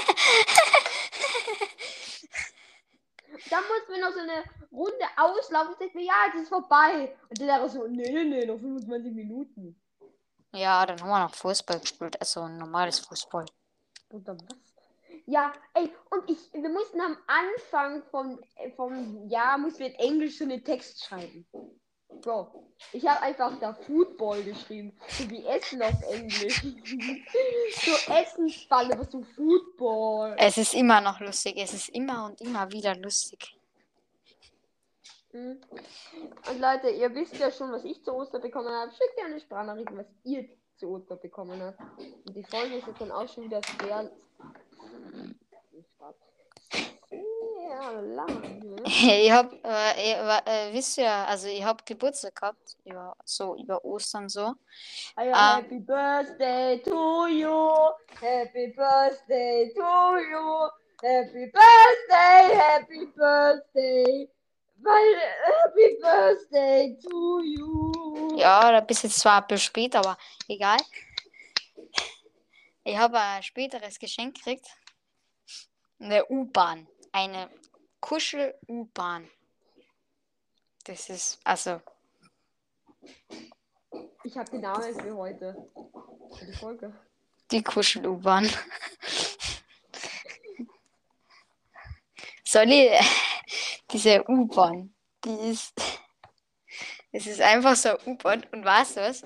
Dann 3.50 3.64
mussten 3.64 3.94
wir 3.94 4.02
noch 4.02 4.12
so 4.12 4.20
eine 4.20 4.44
Runde 4.72 5.06
auslaufen. 5.16 5.74
Ich 5.74 5.80
dachte 5.80 5.98
mir, 5.98 6.06
ja, 6.06 6.26
jetzt 6.28 6.44
ist 6.44 6.50
vorbei. 6.50 7.16
Und 7.30 7.40
dann 7.40 7.48
war 7.48 7.70
so, 7.70 7.88
nee, 7.88 8.12
nee, 8.12 8.26
nee, 8.26 8.46
noch 8.46 8.60
25 8.60 9.14
Minuten. 9.14 9.82
Ja, 10.54 10.86
dann 10.86 11.00
haben 11.00 11.10
wir 11.10 11.20
noch 11.20 11.34
Fußball 11.34 11.80
gespielt. 11.80 12.20
Also 12.20 12.42
ein 12.42 12.58
normales 12.58 13.00
Fußball. 13.00 13.46
Oder 14.10 14.36
was? 14.36 14.67
Ja, 15.30 15.52
ey, 15.74 15.92
und 16.10 16.30
ich, 16.30 16.54
wir 16.54 16.70
mussten 16.70 17.02
am 17.02 17.18
Anfang 17.28 18.02
vom, 18.12 18.40
äh, 18.56 18.72
vom 18.72 19.28
Jahr, 19.28 19.58
mussten 19.58 19.80
wir 19.80 19.88
in 19.88 19.96
Englisch 19.96 20.38
so 20.38 20.46
einen 20.46 20.64
Text 20.64 21.04
schreiben. 21.04 21.46
Bro, 22.22 22.64
ich 22.94 23.06
habe 23.06 23.22
einfach 23.22 23.60
da 23.60 23.74
Football 23.74 24.42
geschrieben, 24.44 24.98
so 25.10 25.30
wie 25.30 25.46
Essen 25.46 25.82
auf 25.82 26.02
Englisch. 26.10 26.64
so 27.76 28.14
Essensball, 28.14 28.90
aber 28.94 29.04
so 29.04 29.22
Football. 29.36 30.34
Es 30.40 30.58
ist 30.58 30.74
immer 30.74 31.02
noch 31.02 31.20
lustig. 31.20 31.56
Es 31.58 31.74
ist 31.74 31.90
immer 31.90 32.28
und 32.28 32.40
immer 32.40 32.72
wieder 32.72 32.96
lustig. 32.96 33.54
Mhm. 35.34 35.60
Und 36.50 36.60
Leute, 36.62 36.90
ihr 36.90 37.14
wisst 37.14 37.38
ja 37.38 37.52
schon, 37.52 37.74
was 37.74 37.84
ich 37.84 38.02
zu 38.02 38.14
Ostern 38.14 38.42
bekommen 38.42 38.70
habe. 38.70 38.92
Schickt 38.92 39.18
mir 39.18 39.26
eine 39.26 39.42
Sprachnachricht, 39.42 39.90
was 39.92 40.08
ihr 40.24 40.48
zu 40.78 40.88
Ostern 40.88 41.20
bekommen 41.20 41.62
habt. 41.62 41.80
Und 42.00 42.34
die 42.34 42.46
Folge 42.46 42.78
ist 42.78 42.88
jetzt 42.88 43.02
dann 43.02 43.12
auch 43.12 43.28
schon 43.28 43.44
wieder 43.44 43.60
sehr. 43.82 44.10
Ne? 48.02 48.26
Ich 48.86 49.32
hab, 49.32 49.52
äh, 49.64 50.14
äh, 50.14 50.74
wisst 50.74 50.98
ihr, 50.98 51.10
also 51.12 51.48
ich 51.48 51.64
hab 51.64 51.86
Geburtstag 51.86 52.36
gehabt. 52.36 52.78
Über, 52.84 53.16
so 53.24 53.56
über 53.56 53.84
Ostern 53.84 54.30
so. 54.30 54.54
Ah 55.16 55.24
ja, 55.24 55.34
Ah. 55.34 55.56
Happy 55.58 55.80
Birthday 55.80 56.82
to 56.84 57.28
you. 57.28 57.92
Happy 58.20 58.74
Birthday 58.76 59.72
to 59.76 60.18
you. 60.18 60.70
Happy 61.02 61.52
Birthday, 61.52 62.56
Happy 62.58 63.06
Birthday. 63.16 64.30
Weil, 64.80 65.16
Happy 65.46 65.98
Birthday 66.02 66.98
to 67.02 67.40
you. 67.42 68.38
Ja, 68.38 68.72
da 68.72 68.82
bist 68.82 69.04
jetzt 69.04 69.20
zwar 69.20 69.42
ein 69.42 69.48
bisschen 69.48 69.66
spät, 69.66 69.96
aber 69.96 70.18
egal. 70.48 70.78
Ich 72.84 72.98
habe 72.98 73.20
ein 73.20 73.44
späteres 73.44 74.00
Geschenk 74.00 74.36
gekriegt. 74.36 74.68
Eine 76.00 76.25
U-Bahn. 76.30 76.88
Eine 77.12 77.50
Kuschel-U-Bahn. 78.00 79.30
Das 80.86 81.10
ist, 81.10 81.39
also, 81.44 81.82
Ich 84.24 84.38
habe 84.38 84.50
den 84.51 84.62
Namen 84.62 84.94
für 85.00 85.16
heute. 85.16 85.56
Für 86.38 86.46
die 86.46 86.54
Folge. 86.54 86.94
die 87.51 87.63
Kuschel-U-Bahn. 87.63 88.50
Soll 92.46 92.72
ich, 92.72 92.92
diese 93.92 94.24
U-Bahn, 94.30 94.94
die 95.25 95.50
ist, 95.51 95.74
es 97.12 97.27
ist 97.27 97.42
einfach 97.42 97.75
so 97.75 97.89
eine 97.89 98.00
U-Bahn 98.06 98.46
und 98.51 98.63
weißt 98.63 98.98
du 98.98 99.01
was? 99.01 99.24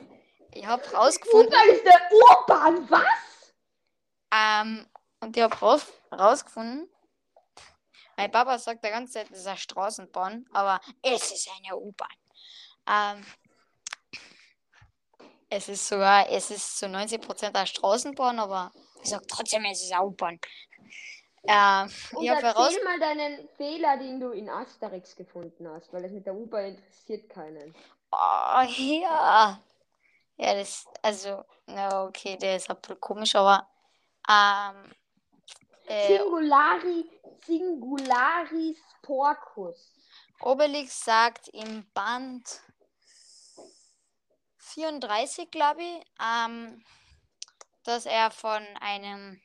Ich 0.54 0.66
habe 0.66 0.84
rausgefunden, 0.92 1.50
U-Bahn 1.54 1.70
ist 1.70 1.86
der 1.86 2.02
Urban, 2.12 2.90
was? 2.90 3.54
Ähm, 4.34 4.86
und 5.20 5.38
ich 5.38 5.44
habe 5.44 5.56
raus, 5.58 5.86
rausgefunden, 6.12 6.90
mein 8.18 8.32
Papa 8.32 8.58
sagt 8.60 8.84
die 8.86 8.90
ganze 8.90 9.14
Zeit, 9.14 9.32
es 9.32 9.40
ist 9.40 9.48
eine 9.48 9.58
Straßenbahn, 9.58 10.46
aber 10.54 10.80
es 11.02 11.32
ist 11.32 11.50
eine 11.58 11.76
U-Bahn. 11.76 12.08
Ähm, 12.88 13.26
es 15.50 15.68
ist 15.70 15.88
sogar, 15.88 16.30
es 16.30 16.52
ist 16.52 16.78
zu 16.78 16.86
90% 16.86 17.56
eine 17.56 17.68
Straßenbahn, 17.68 18.40
aber 18.40 18.72
ich 19.02 19.10
sage 19.10 19.26
trotzdem, 19.28 19.66
es 19.66 19.82
ist 19.82 19.92
eine 19.92 20.06
U-Bahn. 20.06 20.40
Ähm, 21.44 21.92
Und 22.12 22.24
ich 22.24 22.30
erzähl 22.30 22.84
mal 22.84 23.00
deinen 23.00 23.50
Fehler, 23.58 23.98
den 23.98 24.20
du 24.20 24.30
in 24.30 24.50
Asterix 24.50 25.16
gefunden 25.16 25.68
hast, 25.68 25.92
weil 25.92 26.04
das 26.04 26.12
mit 26.12 26.26
der 26.26 26.36
U-Bahn 26.36 26.76
interessiert 26.76 27.28
keinen. 27.30 27.74
oh, 28.12 28.62
ja, 28.68 29.60
ja, 30.38 30.54
das, 30.54 30.86
also, 31.02 31.44
na 31.66 32.04
okay, 32.06 32.38
der 32.38 32.58
ist 32.58 32.70
ein 32.70 32.80
bisschen 32.80 33.00
komisch, 33.00 33.36
aber 33.36 33.68
ähm, 34.30 34.94
äh, 35.92 36.08
Singulari, 36.08 37.10
Singularis 37.46 38.80
Porcus. 39.02 39.94
Obelix 40.42 41.04
sagt 41.04 41.50
im 41.50 41.86
Band 41.94 42.62
34, 44.58 45.52
glaube 45.52 45.82
ich, 45.82 46.06
ähm, 46.24 46.84
dass 47.84 48.06
er 48.06 48.32
von 48.32 48.64
einem, 48.80 49.42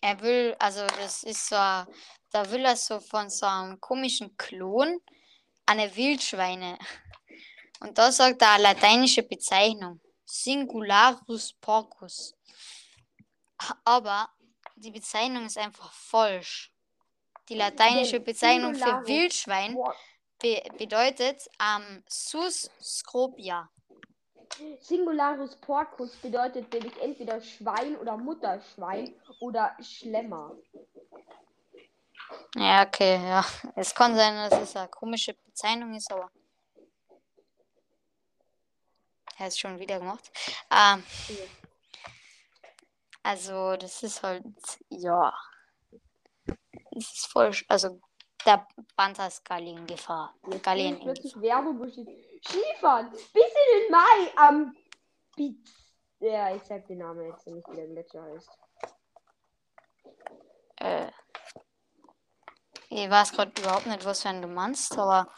er 0.00 0.20
will, 0.20 0.56
also 0.58 0.86
das 0.86 1.24
ist 1.24 1.48
so, 1.48 1.56
da 1.56 2.50
will 2.50 2.64
er 2.64 2.76
so 2.76 3.00
von 3.00 3.28
so 3.28 3.46
einem 3.46 3.80
komischen 3.80 4.36
Klon 4.36 5.00
eine 5.66 5.94
Wildschweine. 5.94 6.78
Und 7.80 7.96
da 7.98 8.10
sagt 8.12 8.42
er 8.42 8.52
eine 8.52 8.62
lateinische 8.64 9.22
Bezeichnung, 9.22 10.00
Singularus 10.24 11.52
porcus. 11.54 12.34
Aber 13.84 14.28
die 14.78 14.90
Bezeichnung 14.90 15.46
ist 15.46 15.58
einfach 15.58 15.92
falsch. 15.92 16.72
Die 17.48 17.54
lateinische 17.54 18.20
Bezeichnung 18.20 18.74
für 18.74 19.06
Wildschwein 19.06 19.76
be 20.40 20.62
bedeutet 20.76 21.48
ähm, 21.60 22.04
sus 22.08 22.70
scrobia. 22.80 23.68
Singularus 24.80 25.56
Porcus 25.56 26.14
bedeutet 26.16 26.72
nämlich 26.72 27.00
entweder 27.02 27.40
Schwein 27.40 27.96
oder 27.96 28.16
Mutterschwein 28.16 29.14
oder 29.40 29.76
Schlemmer. 29.80 30.56
Ja, 32.54 32.86
okay, 32.86 33.16
ja. 33.16 33.44
Es 33.74 33.94
kann 33.94 34.14
sein, 34.14 34.34
dass 34.48 34.60
es 34.60 34.76
eine 34.76 34.88
komische 34.88 35.34
Bezeichnung 35.34 35.94
ist, 35.94 36.10
aber 36.12 36.30
Er 39.38 39.46
es 39.46 39.58
schon 39.58 39.78
wieder 39.78 39.98
gemacht. 39.98 40.30
Ähm, 40.70 41.02
Ja. 41.28 41.67
Also, 43.28 43.76
das 43.76 44.02
ist 44.02 44.22
halt, 44.22 44.46
ja. 44.88 45.34
Es 46.92 47.12
ist 47.12 47.26
voll, 47.26 47.52
also, 47.68 48.00
der 48.46 48.66
Panther 48.96 49.26
ist 49.26 49.44
Galli 49.44 49.72
in 49.72 49.86
Gefahr. 49.86 50.34
Jetzt 50.50 50.62
Galli 50.62 50.80
sehe 50.80 50.88
in 50.88 50.96
ich 50.96 51.02
plötzlich 51.02 51.40
Werbung, 51.42 51.90
steht 51.90 52.08
Skifahren 52.42 53.10
bis 53.10 53.20
in 53.34 53.82
den 53.82 53.90
Mai 53.90 54.32
am 54.36 54.76
Piz. 55.36 55.58
Ja, 56.20 56.54
ich 56.54 56.62
sag 56.64 56.86
den 56.86 56.98
Namen 56.98 57.26
jetzt 57.26 57.46
nicht, 57.46 57.68
wie 57.68 57.76
der 57.76 57.88
Gletscher 57.88 58.22
heißt. 58.22 58.50
Äh, 60.76 61.10
ich 62.88 63.10
weiß 63.10 63.32
gerade 63.32 63.52
überhaupt 63.60 63.86
nicht, 63.86 64.06
was 64.06 64.22
für 64.22 64.30
einen 64.30 64.40
du 64.40 64.48
meinst, 64.48 64.96
aber. 64.96 65.30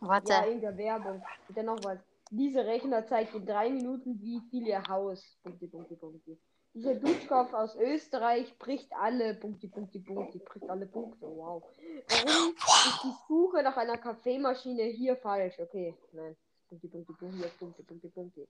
Warte. 0.00 0.32
Ja, 0.32 0.44
in 0.44 0.60
der 0.60 0.76
Werbung. 0.76 1.26
Und 1.48 1.58
dann 1.58 1.66
noch 1.66 1.82
was. 1.82 1.98
Dieser 2.30 2.66
Rechner 2.66 3.06
zeigt 3.06 3.34
in 3.34 3.46
drei 3.46 3.70
Minuten, 3.70 4.20
wie 4.20 4.40
viel 4.50 4.66
ihr 4.66 4.82
Haus. 4.88 5.38
Punkte, 5.42 5.66
Punkte, 5.66 5.96
Punkte. 5.96 6.38
Dieser 6.74 6.94
Duschkopf 6.94 7.52
aus 7.54 7.74
Österreich 7.76 8.56
bricht 8.58 8.92
alle 8.92 9.34
Punkte, 9.34 9.68
Punkte, 9.68 9.98
Punkte, 10.00 10.38
bricht 10.38 10.68
alle 10.68 10.86
Punkte. 10.86 11.26
Wow. 11.26 11.64
Warum 12.08 12.54
ist 12.54 13.02
die 13.04 13.14
Suche 13.26 13.62
nach 13.62 13.76
einer 13.76 13.96
Kaffeemaschine 13.96 14.84
hier 14.84 15.16
falsch? 15.16 15.58
Okay, 15.58 15.94
nein. 16.12 16.36
Punkte, 16.68 16.88
Punkte, 16.88 17.12
Punkte, 17.14 17.48
Punkte, 17.58 17.82
Punkte, 17.82 18.08
Punkte. 18.08 18.48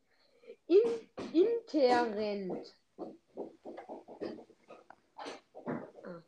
In, 0.66 1.08
Interrent. 1.32 2.75
Ah. 6.04 6.23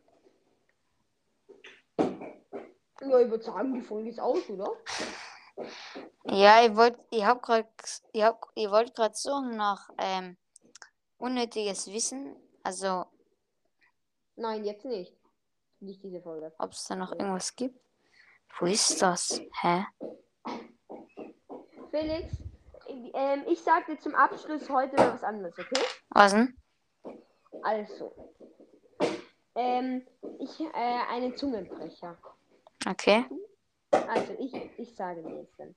Ja, 3.01 3.21
ich 3.21 3.31
würde 3.31 3.45
sagen, 3.45 3.75
die 3.75 3.83
Folge 3.83 4.11
ist 4.11 4.21
aus, 4.21 4.49
oder? 4.49 4.73
Ja, 6.25 6.65
ich 6.65 6.77
wollte, 6.77 6.99
ich 7.11 7.25
hab 7.25 7.43
grad, 7.43 7.67
ich 8.13 8.23
hab, 8.23 8.47
ich 8.55 8.71
wollte 8.71 8.93
gerade 8.93 9.15
suchen 9.15 9.57
nach 9.57 9.89
ähm, 9.99 10.37
unnötiges 11.19 11.87
Wissen, 11.87 12.37
also 12.63 13.07
Nein, 14.37 14.65
jetzt 14.65 14.85
nicht. 14.85 15.15
Nicht 15.81 16.03
diese 16.03 16.21
Folge. 16.21 16.53
ob 16.59 16.73
es 16.73 16.87
da 16.87 16.97
noch 16.97 17.13
irgendwas 17.13 17.55
gibt. 17.57 17.79
Wo 18.59 18.67
ist 18.67 19.01
das? 19.01 19.41
Hä? 19.61 19.85
Felix, 21.91 22.33
ähm, 22.89 23.45
ich 23.49 23.61
sag 23.61 23.87
dir 23.87 23.99
zum 23.99 24.15
Abschluss 24.15 24.69
heute 24.69 24.97
mal 24.97 25.15
was 25.15 25.23
anderes, 25.23 25.59
okay? 25.59 25.83
Was 26.11 26.33
denn? 26.33 26.57
Also. 27.63 28.35
Ähm, 29.55 30.07
ich, 30.39 30.61
äh, 30.61 31.03
einen 31.09 31.37
Zungenbrecher. 31.37 32.17
Okay. 32.87 33.25
Also, 33.91 34.35
ich, 34.39 34.55
ich 34.79 34.95
sage 34.95 35.23
dir 35.23 35.41
jetzt 35.41 35.59
dann. 35.59 35.75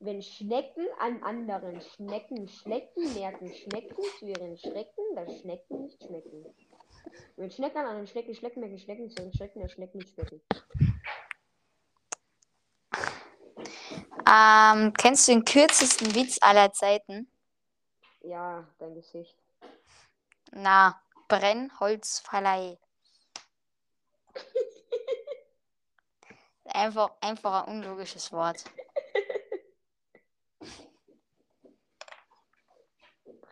Wenn 0.00 0.22
Schnecken 0.22 0.86
an 1.00 1.22
anderen 1.24 1.80
Schnecken 1.80 2.48
schlecken, 2.48 3.14
merken 3.14 3.52
Schnecken 3.52 4.04
zu 4.18 4.26
ihren 4.26 4.56
Schrecken, 4.56 5.16
dass 5.16 5.40
Schnecken 5.40 5.82
nicht 5.82 6.04
schmecken. 6.04 6.46
Wenn 7.36 7.50
Schnecken 7.50 7.78
an 7.78 7.86
anderen 7.86 8.06
Schnecken 8.06 8.34
schlecken, 8.34 8.60
merken 8.60 8.78
Schnecken 8.78 9.10
zu 9.10 9.20
ihren 9.20 9.32
Schrecken, 9.32 9.60
dass 9.60 9.72
Schnecken 9.72 9.98
nicht 9.98 10.14
schmecken. 10.14 10.40
Ähm, 14.28 14.92
kennst 14.92 15.26
du 15.26 15.32
den 15.32 15.44
kürzesten 15.44 16.14
Witz 16.14 16.38
aller 16.42 16.72
Zeiten? 16.72 17.28
Ja, 18.20 18.68
dein 18.78 18.94
Gesicht. 18.94 19.36
Na, 20.52 21.02
Brennholzverleih. 21.26 22.78
Einfach, 26.66 27.10
einfach 27.20 27.66
ein 27.66 27.78
unlogisches 27.78 28.30
Wort. 28.30 28.62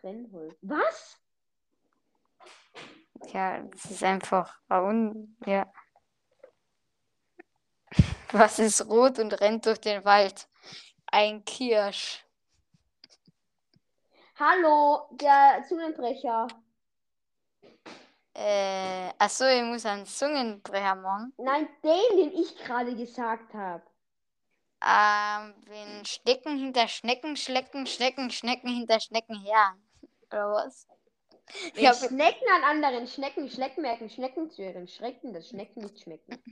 Brennholz. 0.06 0.56
Was? 0.62 1.18
Ja, 3.32 3.58
das 3.58 3.86
ist 3.86 4.04
einfach 4.04 4.56
un 4.68 5.36
ja. 5.44 5.66
Was 8.30 8.60
ist 8.60 8.86
rot 8.86 9.18
und 9.18 9.32
rennt 9.40 9.66
durch 9.66 9.80
den 9.80 10.04
Wald? 10.04 10.48
Ein 11.06 11.44
Kirsch. 11.44 12.24
Hallo, 14.38 15.08
der 15.10 15.64
Zungenbrecher. 15.68 16.46
Äh, 18.34 19.08
achso, 19.18 19.44
ich 19.46 19.62
muss 19.62 19.86
einen 19.86 20.06
Zungenbrecher 20.06 20.94
machen. 20.94 21.32
Nein, 21.38 21.68
den, 21.82 22.16
den 22.16 22.32
ich 22.32 22.56
gerade 22.58 22.94
gesagt 22.94 23.52
habe. 23.54 23.82
Ähm, 24.84 25.54
wenn 25.66 26.04
Schnecken 26.04 26.58
hinter 26.58 26.86
Schnecken 26.86 27.34
schlecken, 27.36 27.86
Schnecken, 27.86 28.30
Schnecken 28.30 28.68
hinter 28.68 29.00
Schnecken 29.00 29.40
her. 29.40 29.76
Oder 30.30 30.50
was? 30.52 30.86
Wenn 31.74 31.84
Ja, 31.84 31.94
Schnecken 31.94 32.48
an 32.54 32.64
anderen 32.64 33.06
Schnecken 33.06 33.48
schlecken, 33.48 33.82
merken 33.82 34.10
Schnecken 34.10 34.50
zu 34.50 34.62
ihren 34.62 34.88
Schrecken, 34.88 35.32
dass 35.32 35.48
Schnecken 35.48 35.82
nicht 35.82 36.00
schmecken. 36.00 36.42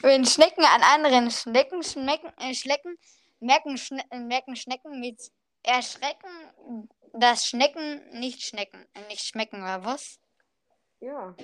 Wenn 0.00 0.24
Schnecken 0.26 0.64
an 0.64 0.82
anderen 0.82 1.30
Schnecken 1.30 1.82
schmecken, 1.82 2.32
äh, 2.38 2.54
schlecken, 2.54 2.98
merken, 3.40 3.78
Schne 3.78 4.02
äh, 4.10 4.18
merken 4.18 4.56
Schnecken 4.56 5.00
mit 5.00 5.20
Erschrecken, 5.62 6.88
dass 7.12 7.46
Schnecken 7.46 8.10
nicht 8.18 8.42
schmecken. 8.42 8.86
Äh, 8.94 9.06
nicht 9.08 9.24
schmecken, 9.24 9.62
oder 9.62 9.84
was? 9.84 10.18
Ja. 11.00 11.34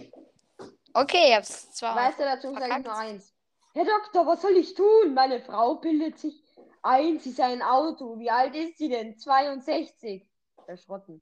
Okay, 0.93 1.29
ich 1.29 1.37
hab's 1.37 1.73
zwar. 1.73 1.97
Weißt 1.97 2.19
du, 2.19 2.25
dazu 2.25 2.53
sage 2.53 2.75
ich 2.79 2.85
nur 2.85 2.97
eins. 2.97 3.35
Herr 3.73 3.85
Doktor, 3.85 4.27
was 4.27 4.43
soll 4.43 4.57
ich 4.57 4.75
tun? 4.75 5.15
Meine 5.15 5.41
Frau 5.41 5.77
bildet 5.77 6.19
sich 6.19 6.35
ein, 6.83 7.21
sie 7.21 7.31
sei 7.31 7.53
ein 7.53 7.63
Auto. 7.63 8.19
Wie 8.19 8.31
alt 8.31 8.55
ist 8.57 8.79
sie 8.79 8.89
denn? 8.89 9.17
62. 9.17 10.30
Erschrotten. 10.71 11.21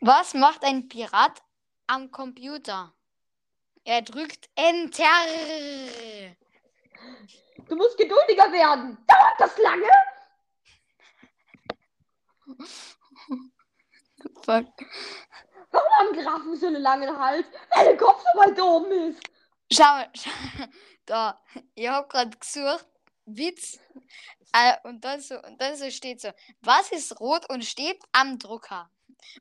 Was 0.00 0.34
macht 0.34 0.64
ein 0.64 0.88
Pirat 0.88 1.40
am 1.86 2.10
Computer? 2.10 2.92
Er 3.84 4.02
drückt 4.02 4.50
Enter. 4.56 5.04
Du 7.68 7.76
musst 7.76 7.96
geduldiger 7.96 8.50
werden. 8.50 8.98
Dauert 9.06 9.38
das 9.38 9.56
lange? 9.58 9.88
Fuck. 14.42 14.66
Warum 15.70 15.92
haben 15.98 16.12
Giraffen 16.12 16.56
so 16.56 16.66
einen 16.66 16.82
langen 16.82 17.16
Hals? 17.16 17.46
Weil 17.70 17.84
der 17.84 17.96
Kopf 17.96 18.20
so 18.32 18.38
weit 18.40 18.60
oben 18.60 18.90
ist. 19.10 19.22
Schau, 19.72 20.04
schau 20.12 20.30
da. 21.06 21.40
Ich 21.76 21.88
hab 21.88 22.08
grad 22.08 22.40
gesucht, 22.40 22.88
Witz. 23.26 23.78
Äh, 24.52 24.76
und, 24.84 25.04
dann 25.04 25.20
so, 25.20 25.40
und 25.42 25.60
dann 25.60 25.76
so 25.76 25.90
steht 25.90 26.20
so, 26.20 26.30
was 26.60 26.92
ist 26.92 27.18
rot 27.18 27.50
und 27.50 27.64
steht 27.64 28.00
am 28.12 28.38
Drucker? 28.38 28.88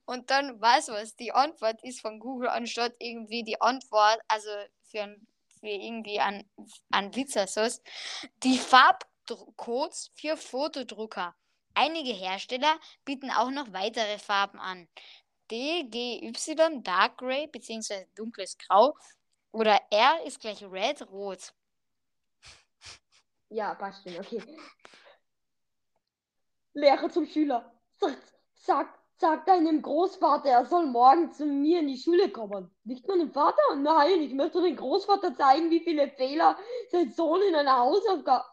Und 0.05 0.31
dann 0.31 0.59
weiß 0.59 0.89
was, 0.89 1.15
die 1.15 1.31
Antwort 1.31 1.83
ist 1.83 2.01
von 2.01 2.19
Google 2.19 2.49
anstatt 2.49 2.93
irgendwie 2.99 3.43
die 3.43 3.59
Antwort, 3.61 4.19
also 4.27 4.49
für, 4.89 5.03
ein, 5.03 5.27
für 5.59 5.67
irgendwie 5.67 6.19
an, 6.19 6.43
an 6.91 7.15
Witz 7.15 7.35
oder 7.35 7.47
so, 7.47 7.67
die 8.43 8.57
Farbcodes 8.57 10.11
für 10.15 10.37
Fotodrucker. 10.37 11.35
Einige 11.75 12.13
Hersteller 12.13 12.79
bieten 13.03 13.31
auch 13.31 13.49
noch 13.49 13.73
weitere 13.73 14.19
Farben 14.19 14.59
an. 14.59 14.87
DGY, 15.51 16.81
Dark 16.81 17.17
Gray 17.17 17.47
bzw. 17.47 18.05
dunkles 18.15 18.57
Grau 18.57 18.95
oder 19.51 19.79
R 19.91 20.23
ist 20.25 20.39
gleich 20.39 20.63
Red, 20.63 21.01
Rot. 21.11 21.53
Ja, 23.53 23.75
passt 23.75 24.01
schon, 24.03 24.17
okay. 24.19 24.41
Lehrer 26.73 27.09
zum 27.11 27.27
Schüler. 27.27 27.71
Sag, 27.99 28.17
sag, 28.55 28.99
sag 29.19 29.45
deinem 29.45 29.83
Großvater, 29.83 30.49
er 30.49 30.65
soll 30.65 30.87
morgen 30.87 31.31
zu 31.31 31.45
mir 31.45 31.81
in 31.81 31.87
die 31.87 31.99
Schule 31.99 32.31
kommen. 32.31 32.75
Nicht 32.83 33.07
meinem 33.07 33.31
Vater? 33.31 33.61
Nein, 33.75 34.21
ich 34.23 34.33
möchte 34.33 34.59
dem 34.59 34.75
Großvater 34.75 35.35
zeigen, 35.35 35.69
wie 35.69 35.81
viele 35.81 36.09
Fehler 36.09 36.57
sein 36.89 37.11
Sohn 37.11 37.43
in 37.43 37.53
einer 37.53 37.77
Hausaufgabe. 37.77 38.43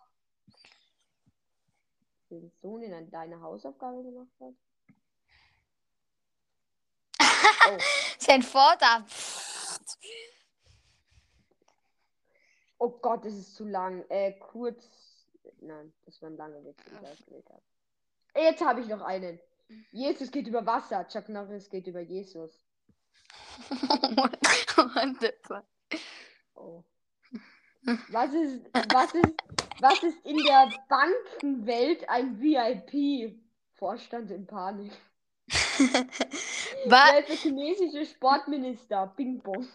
Den 2.30 2.52
Sohn 2.60 2.82
in 2.82 2.92
eine- 2.92 3.08
deine 3.08 3.40
Hausaufgabe 3.40 4.02
gemacht 4.02 4.28
hat? 4.38 4.54
Oh, 7.68 7.78
Sein 8.18 8.42
Vater. 8.42 9.04
Oh 12.80 12.98
Gott, 13.00 13.24
das 13.24 13.34
ist 13.34 13.54
zu 13.54 13.64
lang. 13.64 14.04
Äh, 14.08 14.32
kurz. 14.32 14.82
Nein, 15.60 15.92
das 16.06 16.20
war 16.20 16.30
ein 16.30 16.36
langer 16.36 16.64
Witz, 16.64 16.84
den 16.84 16.98
ich 17.00 17.08
ausgewählt 17.08 17.48
habe. 17.48 17.62
Jetzt 18.34 18.64
habe 18.64 18.80
ich 18.80 18.88
noch 18.88 19.02
einen. 19.02 19.38
Jesus 19.92 20.32
geht 20.32 20.48
über 20.48 20.66
Wasser, 20.66 21.06
Chuck 21.06 21.28
Norris 21.28 21.70
geht 21.70 21.86
über 21.86 22.00
Jesus. 22.00 22.64
Oh. 26.54 26.82
Was 28.10 28.32
ist, 28.34 28.64
was 28.92 29.14
ist, 29.14 29.34
was 29.80 30.02
ist 30.02 30.26
in 30.26 30.36
der 30.38 30.70
Bankenwelt 30.88 32.08
ein 32.08 32.40
VIP? 32.40 33.40
Vorstand 33.74 34.30
in 34.30 34.46
Panik. 34.46 34.92
Wa 36.86 37.12
Wer 37.12 37.20
ist 37.20 37.28
der 37.28 37.36
chinesische 37.36 38.04
Sportminister? 38.04 39.06
Bing 39.16 39.40
Bong. 39.40 39.66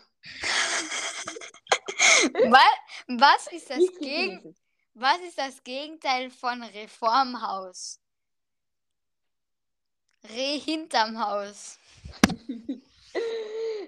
Wa 2.49 2.59
was 3.07 3.47
ist 3.47 3.69
das 3.69 3.83
gegen. 3.99 4.55
Was 4.97 5.19
ist 5.19 5.37
das 5.37 5.61
Gegenteil 5.61 6.29
von 6.29 6.63
Reformhaus? 6.63 7.99
Reh 10.29 10.57
hinterm 10.57 11.19
Haus. 11.19 11.77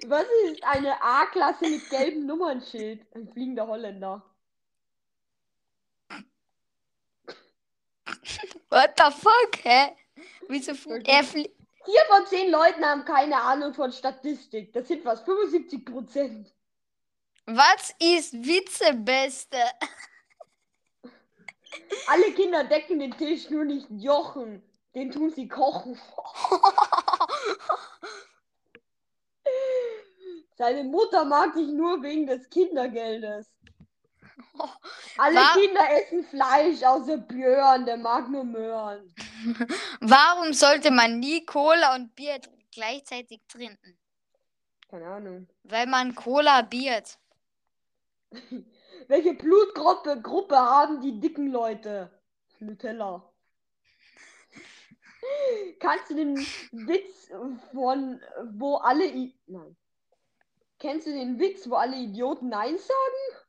Was 0.06 0.26
ist 0.46 0.64
eine 0.64 1.02
A-Klasse 1.02 1.68
mit 1.68 1.90
gelbem 1.90 2.26
Nummernschild? 2.26 3.06
Ein 3.16 3.28
fliegender 3.30 3.66
Holländer. 3.68 4.22
What 8.70 8.94
the 8.98 9.12
fuck, 9.12 9.64
hä? 9.64 9.96
Wieso 10.50 10.76
fl 10.76 11.02
er 11.06 11.24
flie 11.24 11.50
Vier 11.86 12.06
von 12.10 12.26
zehn 12.28 12.52
Leuten 12.52 12.84
haben 12.84 13.06
keine 13.06 13.42
Ahnung 13.42 13.74
von 13.74 13.94
Statistik. 13.94 14.74
Das 14.74 14.90
sind 14.90 15.06
was 15.06 15.22
75 15.22 15.86
Prozent. 15.86 16.54
Was 17.48 17.96
ist 18.00 18.34
Witzebeste? 18.34 19.58
Alle 22.08 22.34
Kinder 22.34 22.66
decken 22.66 23.00
den 23.00 23.18
Tisch, 23.18 23.50
nur 23.50 23.64
nicht 23.64 23.88
Jochen. 23.90 24.62
Den 24.94 25.10
tun 25.12 25.32
sie 25.32 25.48
kochen. 25.48 25.98
Seine 30.58 30.84
Mutter 30.84 31.24
mag 31.24 31.54
dich 31.54 31.70
nur 31.70 32.04
wegen 32.04 32.28
des 32.28 32.50
Kindergeldes. 32.50 33.48
Alle 35.18 35.36
Wa- 35.36 35.54
Kinder 35.54 35.90
essen 35.92 36.26
Fleisch, 36.26 36.84
außer 36.84 37.18
Björn, 37.18 37.86
der 37.86 37.96
mag 37.98 38.30
nur 38.30 38.44
Möhren. 38.44 39.14
Warum 40.02 40.52
sollte 40.54 40.92
man 40.92 41.20
nie 41.20 41.46
Cola 41.46 41.96
und 41.96 42.14
Bier 42.16 42.42
gleichzeitig 42.72 43.40
trinken? 43.48 43.98
Keine 44.90 45.08
Ahnung. 45.08 45.48
Weil 45.64 45.88
man 45.88 46.14
Cola 46.16 46.62
biert. 46.64 47.18
Welche 49.08 49.34
Blutgruppe 49.34 50.22
Gruppe 50.22 50.58
haben 50.58 51.02
die 51.02 51.20
dicken 51.20 51.52
Leute? 51.52 52.12
Nutella. 52.60 53.32
Kannst 55.80 56.10
du 56.10 56.16
den 56.16 56.38
Witz 56.38 57.30
von 57.72 58.22
wo 58.54 58.76
alle 58.78 59.06
I 59.06 59.38
Nein. 59.48 59.76
Kennst 60.80 61.08
du 61.08 61.12
den 61.12 61.40
Witz, 61.40 61.68
wo 61.70 61.76
alle 61.76 61.96
Idioten 61.98 62.50
Nein 62.50 62.78
sagen? 62.78 63.48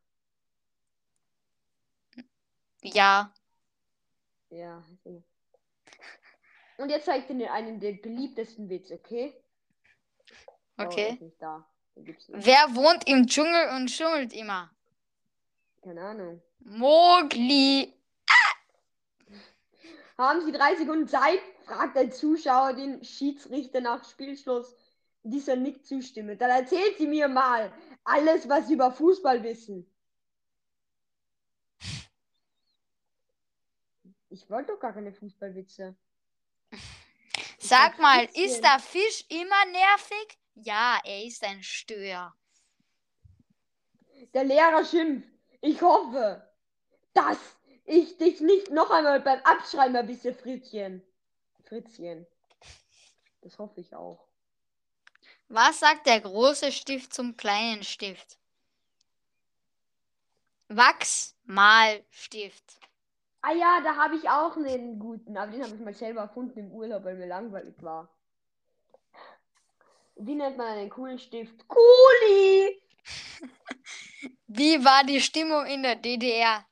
Ja. 2.82 3.32
Ja. 4.50 4.82
Und 6.78 6.90
jetzt 6.90 7.04
zeig 7.04 7.28
ich 7.28 7.36
dir 7.36 7.52
einen 7.52 7.80
der 7.80 7.92
beliebtesten 7.92 8.68
Witz, 8.70 8.90
okay? 8.90 9.34
Oh, 10.78 10.84
Okay. 10.84 11.18
ist 11.20 11.42
nicht 12.06 12.28
nicht. 12.28 12.46
Wer 12.46 12.74
wohnt 12.74 13.08
im 13.08 13.26
Dschungel 13.26 13.68
und 13.76 13.90
schummelt 13.90 14.32
immer? 14.32 14.70
Keine 15.82 16.02
Ahnung. 16.02 16.42
Mogli. 16.60 17.94
Haben 20.16 20.44
Sie 20.44 20.52
drei 20.52 20.74
Sekunden 20.76 21.06
Zeit? 21.06 21.40
fragt 21.64 21.96
der 21.96 22.10
Zuschauer 22.10 22.72
den 22.72 23.04
Schiedsrichter 23.04 23.80
nach 23.80 24.04
Spielschluss. 24.08 24.74
Dieser 25.22 25.56
nickt 25.56 25.86
zustimmend. 25.86 26.40
Dann 26.40 26.50
erzählt 26.50 26.96
sie 26.96 27.06
mir 27.06 27.28
mal 27.28 27.72
alles, 28.04 28.48
was 28.48 28.66
Sie 28.66 28.74
über 28.74 28.90
Fußball 28.90 29.42
wissen. 29.42 29.86
Ich 34.30 34.48
wollte 34.48 34.72
doch 34.72 34.80
gar 34.80 34.92
keine 34.92 35.12
Fußballwitze. 35.12 35.94
Sag 37.58 37.96
ein 37.96 38.02
mal, 38.02 38.24
ist 38.34 38.60
der 38.62 38.78
Fisch 38.78 39.24
immer 39.28 39.64
nervig? 39.66 40.38
Ja, 40.62 41.00
er 41.04 41.24
ist 41.24 41.44
ein 41.44 41.62
Stör. 41.62 42.34
Der 44.34 44.44
Lehrer 44.44 44.84
schimpft. 44.84 45.28
Ich 45.60 45.80
hoffe, 45.82 46.42
dass 47.14 47.38
ich 47.84 48.16
dich 48.16 48.40
nicht 48.40 48.70
noch 48.70 48.90
einmal 48.90 49.20
beim 49.20 49.40
Abschreiben 49.44 49.94
erwische, 49.94 50.34
Fritzchen. 50.34 51.02
Fritzchen. 51.64 52.26
Das 53.42 53.58
hoffe 53.58 53.80
ich 53.80 53.94
auch. 53.94 54.26
Was 55.48 55.80
sagt 55.80 56.06
der 56.06 56.20
große 56.20 56.72
Stift 56.72 57.14
zum 57.14 57.36
kleinen 57.36 57.84
Stift? 57.84 58.38
Wachs 60.68 61.36
mal 61.44 62.04
Stift. 62.10 62.78
Ah 63.40 63.52
ja, 63.52 63.80
da 63.82 63.96
habe 63.96 64.16
ich 64.16 64.28
auch 64.28 64.56
einen 64.56 64.98
guten, 64.98 65.36
aber 65.36 65.52
den 65.52 65.62
habe 65.62 65.74
ich 65.74 65.80
mal 65.80 65.94
selber 65.94 66.22
erfunden 66.22 66.58
im 66.58 66.72
Urlaub, 66.72 67.04
weil 67.04 67.14
mir 67.14 67.28
langweilig 67.28 67.80
war. 67.80 68.08
Wie 70.18 70.34
nennt 70.34 70.56
man 70.56 70.66
einen 70.66 70.90
coolen 70.90 71.18
Stift? 71.18 71.66
Kuli! 71.68 72.82
Wie 74.48 74.84
war 74.84 75.04
die 75.04 75.20
Stimmung 75.20 75.64
in 75.66 75.84
der 75.84 75.94
DDR? 75.94 76.66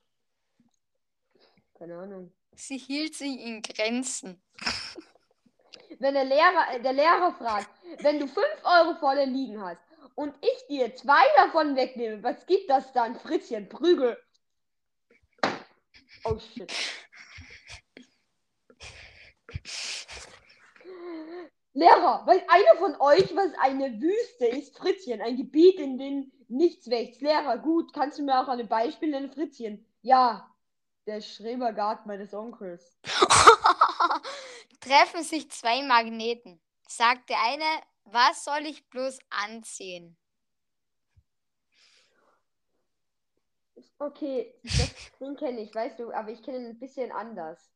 Keine 1.78 1.96
Ahnung. 1.96 2.32
Sie 2.56 2.78
hielt 2.78 3.14
sich 3.14 3.38
in 3.38 3.62
Grenzen. 3.62 4.42
Wenn 5.98 6.14
der 6.14 6.24
Lehrer, 6.24 6.74
äh, 6.74 6.82
der 6.82 6.92
Lehrer 6.92 7.32
fragt, 7.38 7.70
wenn 8.00 8.18
du 8.18 8.26
5 8.26 8.44
Euro 8.64 8.96
volle 8.96 9.24
liegen 9.24 9.58
hast 9.62 9.80
und 10.14 10.34
ich 10.42 10.66
dir 10.68 10.94
zwei 10.94 11.24
davon 11.36 11.74
wegnehme, 11.74 12.22
was 12.22 12.44
gibt 12.44 12.68
das 12.68 12.92
dann? 12.92 13.18
Fritzchen, 13.18 13.68
Prügel. 13.68 14.22
Oh 16.24 16.38
shit. 16.38 16.70
Lehrer, 21.76 22.26
weiß 22.26 22.42
einer 22.48 22.78
von 22.78 22.98
euch, 23.02 23.36
was 23.36 23.52
eine 23.60 24.00
Wüste 24.00 24.46
ist? 24.46 24.78
Fritzchen, 24.78 25.20
ein 25.20 25.36
Gebiet, 25.36 25.78
in 25.78 25.98
dem 25.98 26.32
nichts 26.48 26.88
wächst. 26.88 27.20
Lehrer, 27.20 27.58
gut, 27.58 27.92
kannst 27.92 28.18
du 28.18 28.22
mir 28.22 28.40
auch 28.40 28.48
ein 28.48 28.66
Beispiel 28.66 29.10
nennen, 29.10 29.30
Fritzchen? 29.30 29.86
Ja, 30.00 30.50
der 31.06 31.20
Schrebergarten 31.20 32.08
meines 32.08 32.32
Onkels. 32.32 32.98
Treffen 34.80 35.22
sich 35.22 35.50
zwei 35.50 35.82
Magneten. 35.82 36.62
Sagt 36.88 37.28
der 37.28 37.42
eine, 37.42 37.82
was 38.04 38.42
soll 38.42 38.64
ich 38.64 38.88
bloß 38.88 39.18
anziehen? 39.28 40.16
Okay, 43.98 44.54
das, 44.62 44.94
den 45.20 45.36
kenne 45.36 45.60
ich, 45.60 45.74
weißt 45.74 45.98
du, 45.98 46.10
aber 46.10 46.30
ich 46.30 46.42
kenne 46.42 46.56
ihn 46.56 46.66
ein 46.68 46.78
bisschen 46.78 47.12
anders. 47.12 47.70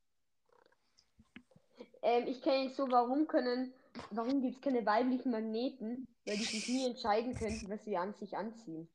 Ähm, 2.00 2.26
ich 2.26 2.40
kenne 2.40 2.64
ihn 2.64 2.70
so, 2.70 2.90
warum 2.90 3.26
können, 3.26 3.74
warum 4.10 4.42
gibt 4.42 4.56
es 4.56 4.60
keine 4.60 4.84
weiblichen 4.84 5.30
Magneten? 5.30 6.08
Weil 6.26 6.36
die 6.36 6.44
sich 6.44 6.68
nie 6.68 6.86
entscheiden 6.86 7.34
könnten, 7.34 7.68
was 7.70 7.84
sie 7.84 7.96
an 7.96 8.14
sich 8.14 8.36
anziehen. 8.36 8.88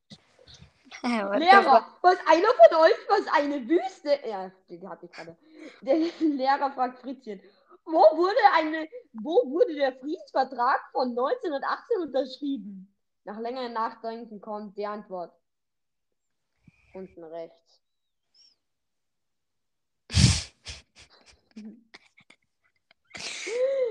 What 1.01 1.39
Lehrer, 1.39 1.85
was 2.01 2.17
einer 2.27 2.47
von 2.47 2.77
euch, 2.79 2.97
was 3.09 3.27
eine 3.33 3.67
Wüste. 3.67 4.19
Ja, 4.27 4.51
die 4.69 4.87
hatte 4.87 5.05
ich 5.05 5.11
gerade. 5.11 5.35
Der 5.81 5.95
Lehrer 6.19 6.71
fragt 6.71 6.99
Fritzchen, 6.99 7.41
wo 7.85 7.99
wurde 7.99 8.39
eine, 8.53 8.87
wo 9.13 9.49
wurde 9.49 9.75
der 9.75 9.95
Friedensvertrag 9.97 10.79
von 10.91 11.09
1918 11.09 12.01
unterschrieben? 12.01 12.93
Nach 13.23 13.39
längerem 13.39 13.73
Nachdenken 13.73 14.39
kommt 14.39 14.77
die 14.77 14.85
Antwort. 14.85 15.33
Unten 16.93 17.23
rechts. 17.23 17.81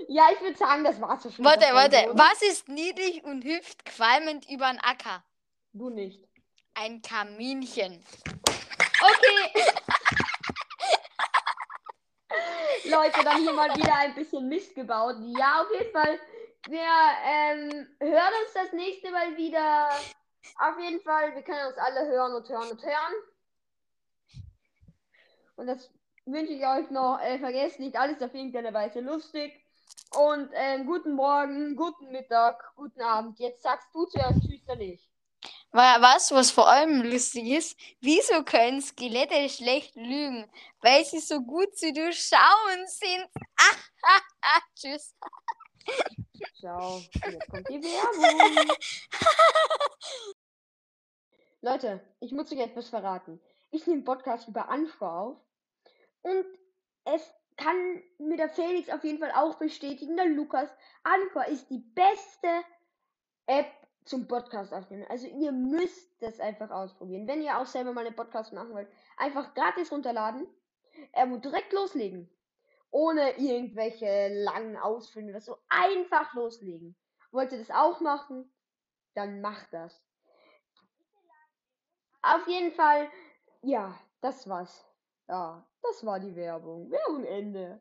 Ja, 0.08 0.28
ich 0.32 0.40
würde 0.40 0.56
sagen, 0.56 0.84
das 0.84 1.00
war's 1.00 1.22
schon. 1.22 1.44
Warte, 1.44 1.66
warte. 1.72 2.10
Oder? 2.10 2.18
Was 2.18 2.42
ist 2.42 2.68
niedlich 2.68 3.24
und 3.24 3.44
hüpft 3.44 3.84
qualmend 3.84 4.48
übern 4.50 4.78
Acker? 4.78 5.24
Du 5.72 5.90
nicht. 5.90 6.20
Ein 6.74 7.02
Kaminchen. 7.02 8.04
Okay. 9.00 9.64
Leute, 12.90 13.24
dann 13.24 13.42
hier 13.42 13.52
mal 13.52 13.74
wieder 13.76 13.94
ein 13.94 14.14
bisschen 14.14 14.48
Mist 14.48 14.74
gebaut. 14.74 15.16
Ja, 15.38 15.62
auf 15.62 15.68
jeden 15.72 15.92
Fall. 15.92 16.18
Wir 16.68 16.80
ähm, 17.24 17.86
hören 18.00 18.32
uns 18.44 18.52
das 18.54 18.72
nächste 18.72 19.10
Mal 19.10 19.36
wieder. 19.36 19.90
Auf 20.58 20.78
jeden 20.78 21.00
Fall, 21.00 21.34
wir 21.34 21.42
können 21.42 21.66
uns 21.68 21.78
alle 21.78 22.06
hören 22.06 22.34
und 22.34 22.48
hören 22.48 22.70
und 22.70 22.82
hören. 22.82 23.14
Und 25.56 25.66
das 25.66 25.90
wünsche 26.26 26.52
ich 26.52 26.66
euch 26.66 26.90
noch. 26.90 27.20
Äh, 27.20 27.38
vergesst 27.38 27.80
nicht, 27.80 27.96
alles 27.96 28.22
auf 28.22 28.34
irgendeine 28.34 28.72
Weise 28.72 29.00
lustig. 29.00 29.63
Und 30.14 30.50
ähm, 30.54 30.86
guten 30.86 31.12
Morgen, 31.12 31.74
guten 31.74 32.12
Mittag, 32.12 32.72
guten 32.76 33.00
Abend. 33.00 33.38
Jetzt 33.40 33.62
sagst 33.62 33.88
du 33.92 34.06
zuerst 34.06 34.40
Tschüss, 34.42 34.62
Was, 35.72 36.30
was 36.30 36.50
vor 36.52 36.68
allem 36.68 37.02
lustig 37.02 37.48
ist, 37.48 37.76
wieso 38.00 38.44
können 38.44 38.80
Skelette 38.80 39.48
schlecht 39.48 39.96
lügen? 39.96 40.48
Weil 40.80 41.04
sie 41.04 41.18
so 41.18 41.40
gut 41.40 41.76
zu 41.76 41.92
durchschauen 41.92 42.86
sind. 42.86 43.28
Tschüss. 44.76 45.14
Ciao. 46.60 47.02
Jetzt 47.12 47.50
kommt 47.50 47.68
die 47.68 47.82
Werbung. 47.82 48.76
Leute, 51.60 52.00
ich 52.20 52.32
muss 52.32 52.52
euch 52.52 52.60
etwas 52.60 52.88
verraten. 52.88 53.40
Ich 53.70 53.86
nehme 53.86 54.02
Podcast 54.02 54.46
über 54.48 54.68
Anchor 54.68 55.10
auf 55.10 55.36
und 56.22 56.46
es 57.04 57.22
kann 57.56 58.02
mir 58.18 58.36
der 58.36 58.48
Felix 58.48 58.88
auf 58.90 59.04
jeden 59.04 59.18
Fall 59.18 59.32
auch 59.32 59.56
bestätigen, 59.56 60.16
der 60.16 60.26
Lukas. 60.26 60.70
Anchor 61.02 61.46
ist 61.46 61.70
die 61.70 61.78
beste 61.78 62.48
App 63.46 63.70
zum 64.04 64.28
Podcast 64.28 64.72
aufnehmen. 64.72 65.06
Also 65.08 65.26
ihr 65.26 65.52
müsst 65.52 66.22
das 66.22 66.40
einfach 66.40 66.70
ausprobieren. 66.70 67.26
Wenn 67.26 67.42
ihr 67.42 67.58
auch 67.58 67.66
selber 67.66 67.92
mal 67.92 68.06
einen 68.06 68.16
Podcast 68.16 68.52
machen 68.52 68.74
wollt, 68.74 68.88
einfach 69.16 69.54
gratis 69.54 69.90
runterladen 69.90 70.46
ähm, 71.12 71.32
und 71.32 71.44
direkt 71.44 71.72
loslegen. 71.72 72.30
Ohne 72.90 73.38
irgendwelche 73.38 74.28
langen 74.28 74.76
Ausführungen 74.76 75.30
oder 75.30 75.40
so. 75.40 75.56
Einfach 75.68 76.34
loslegen. 76.34 76.96
Wollt 77.32 77.52
ihr 77.52 77.58
das 77.58 77.70
auch 77.70 78.00
machen? 78.00 78.52
Dann 79.14 79.40
macht 79.40 79.72
das. 79.72 80.00
Auf 82.22 82.46
jeden 82.46 82.72
Fall, 82.72 83.10
ja, 83.62 83.98
das 84.20 84.48
war's. 84.48 84.84
Ja, 85.28 85.66
das 85.82 86.04
war 86.04 86.20
die 86.20 86.34
Werbung. 86.34 86.90
Werbung 86.90 87.24
Ende. 87.24 87.72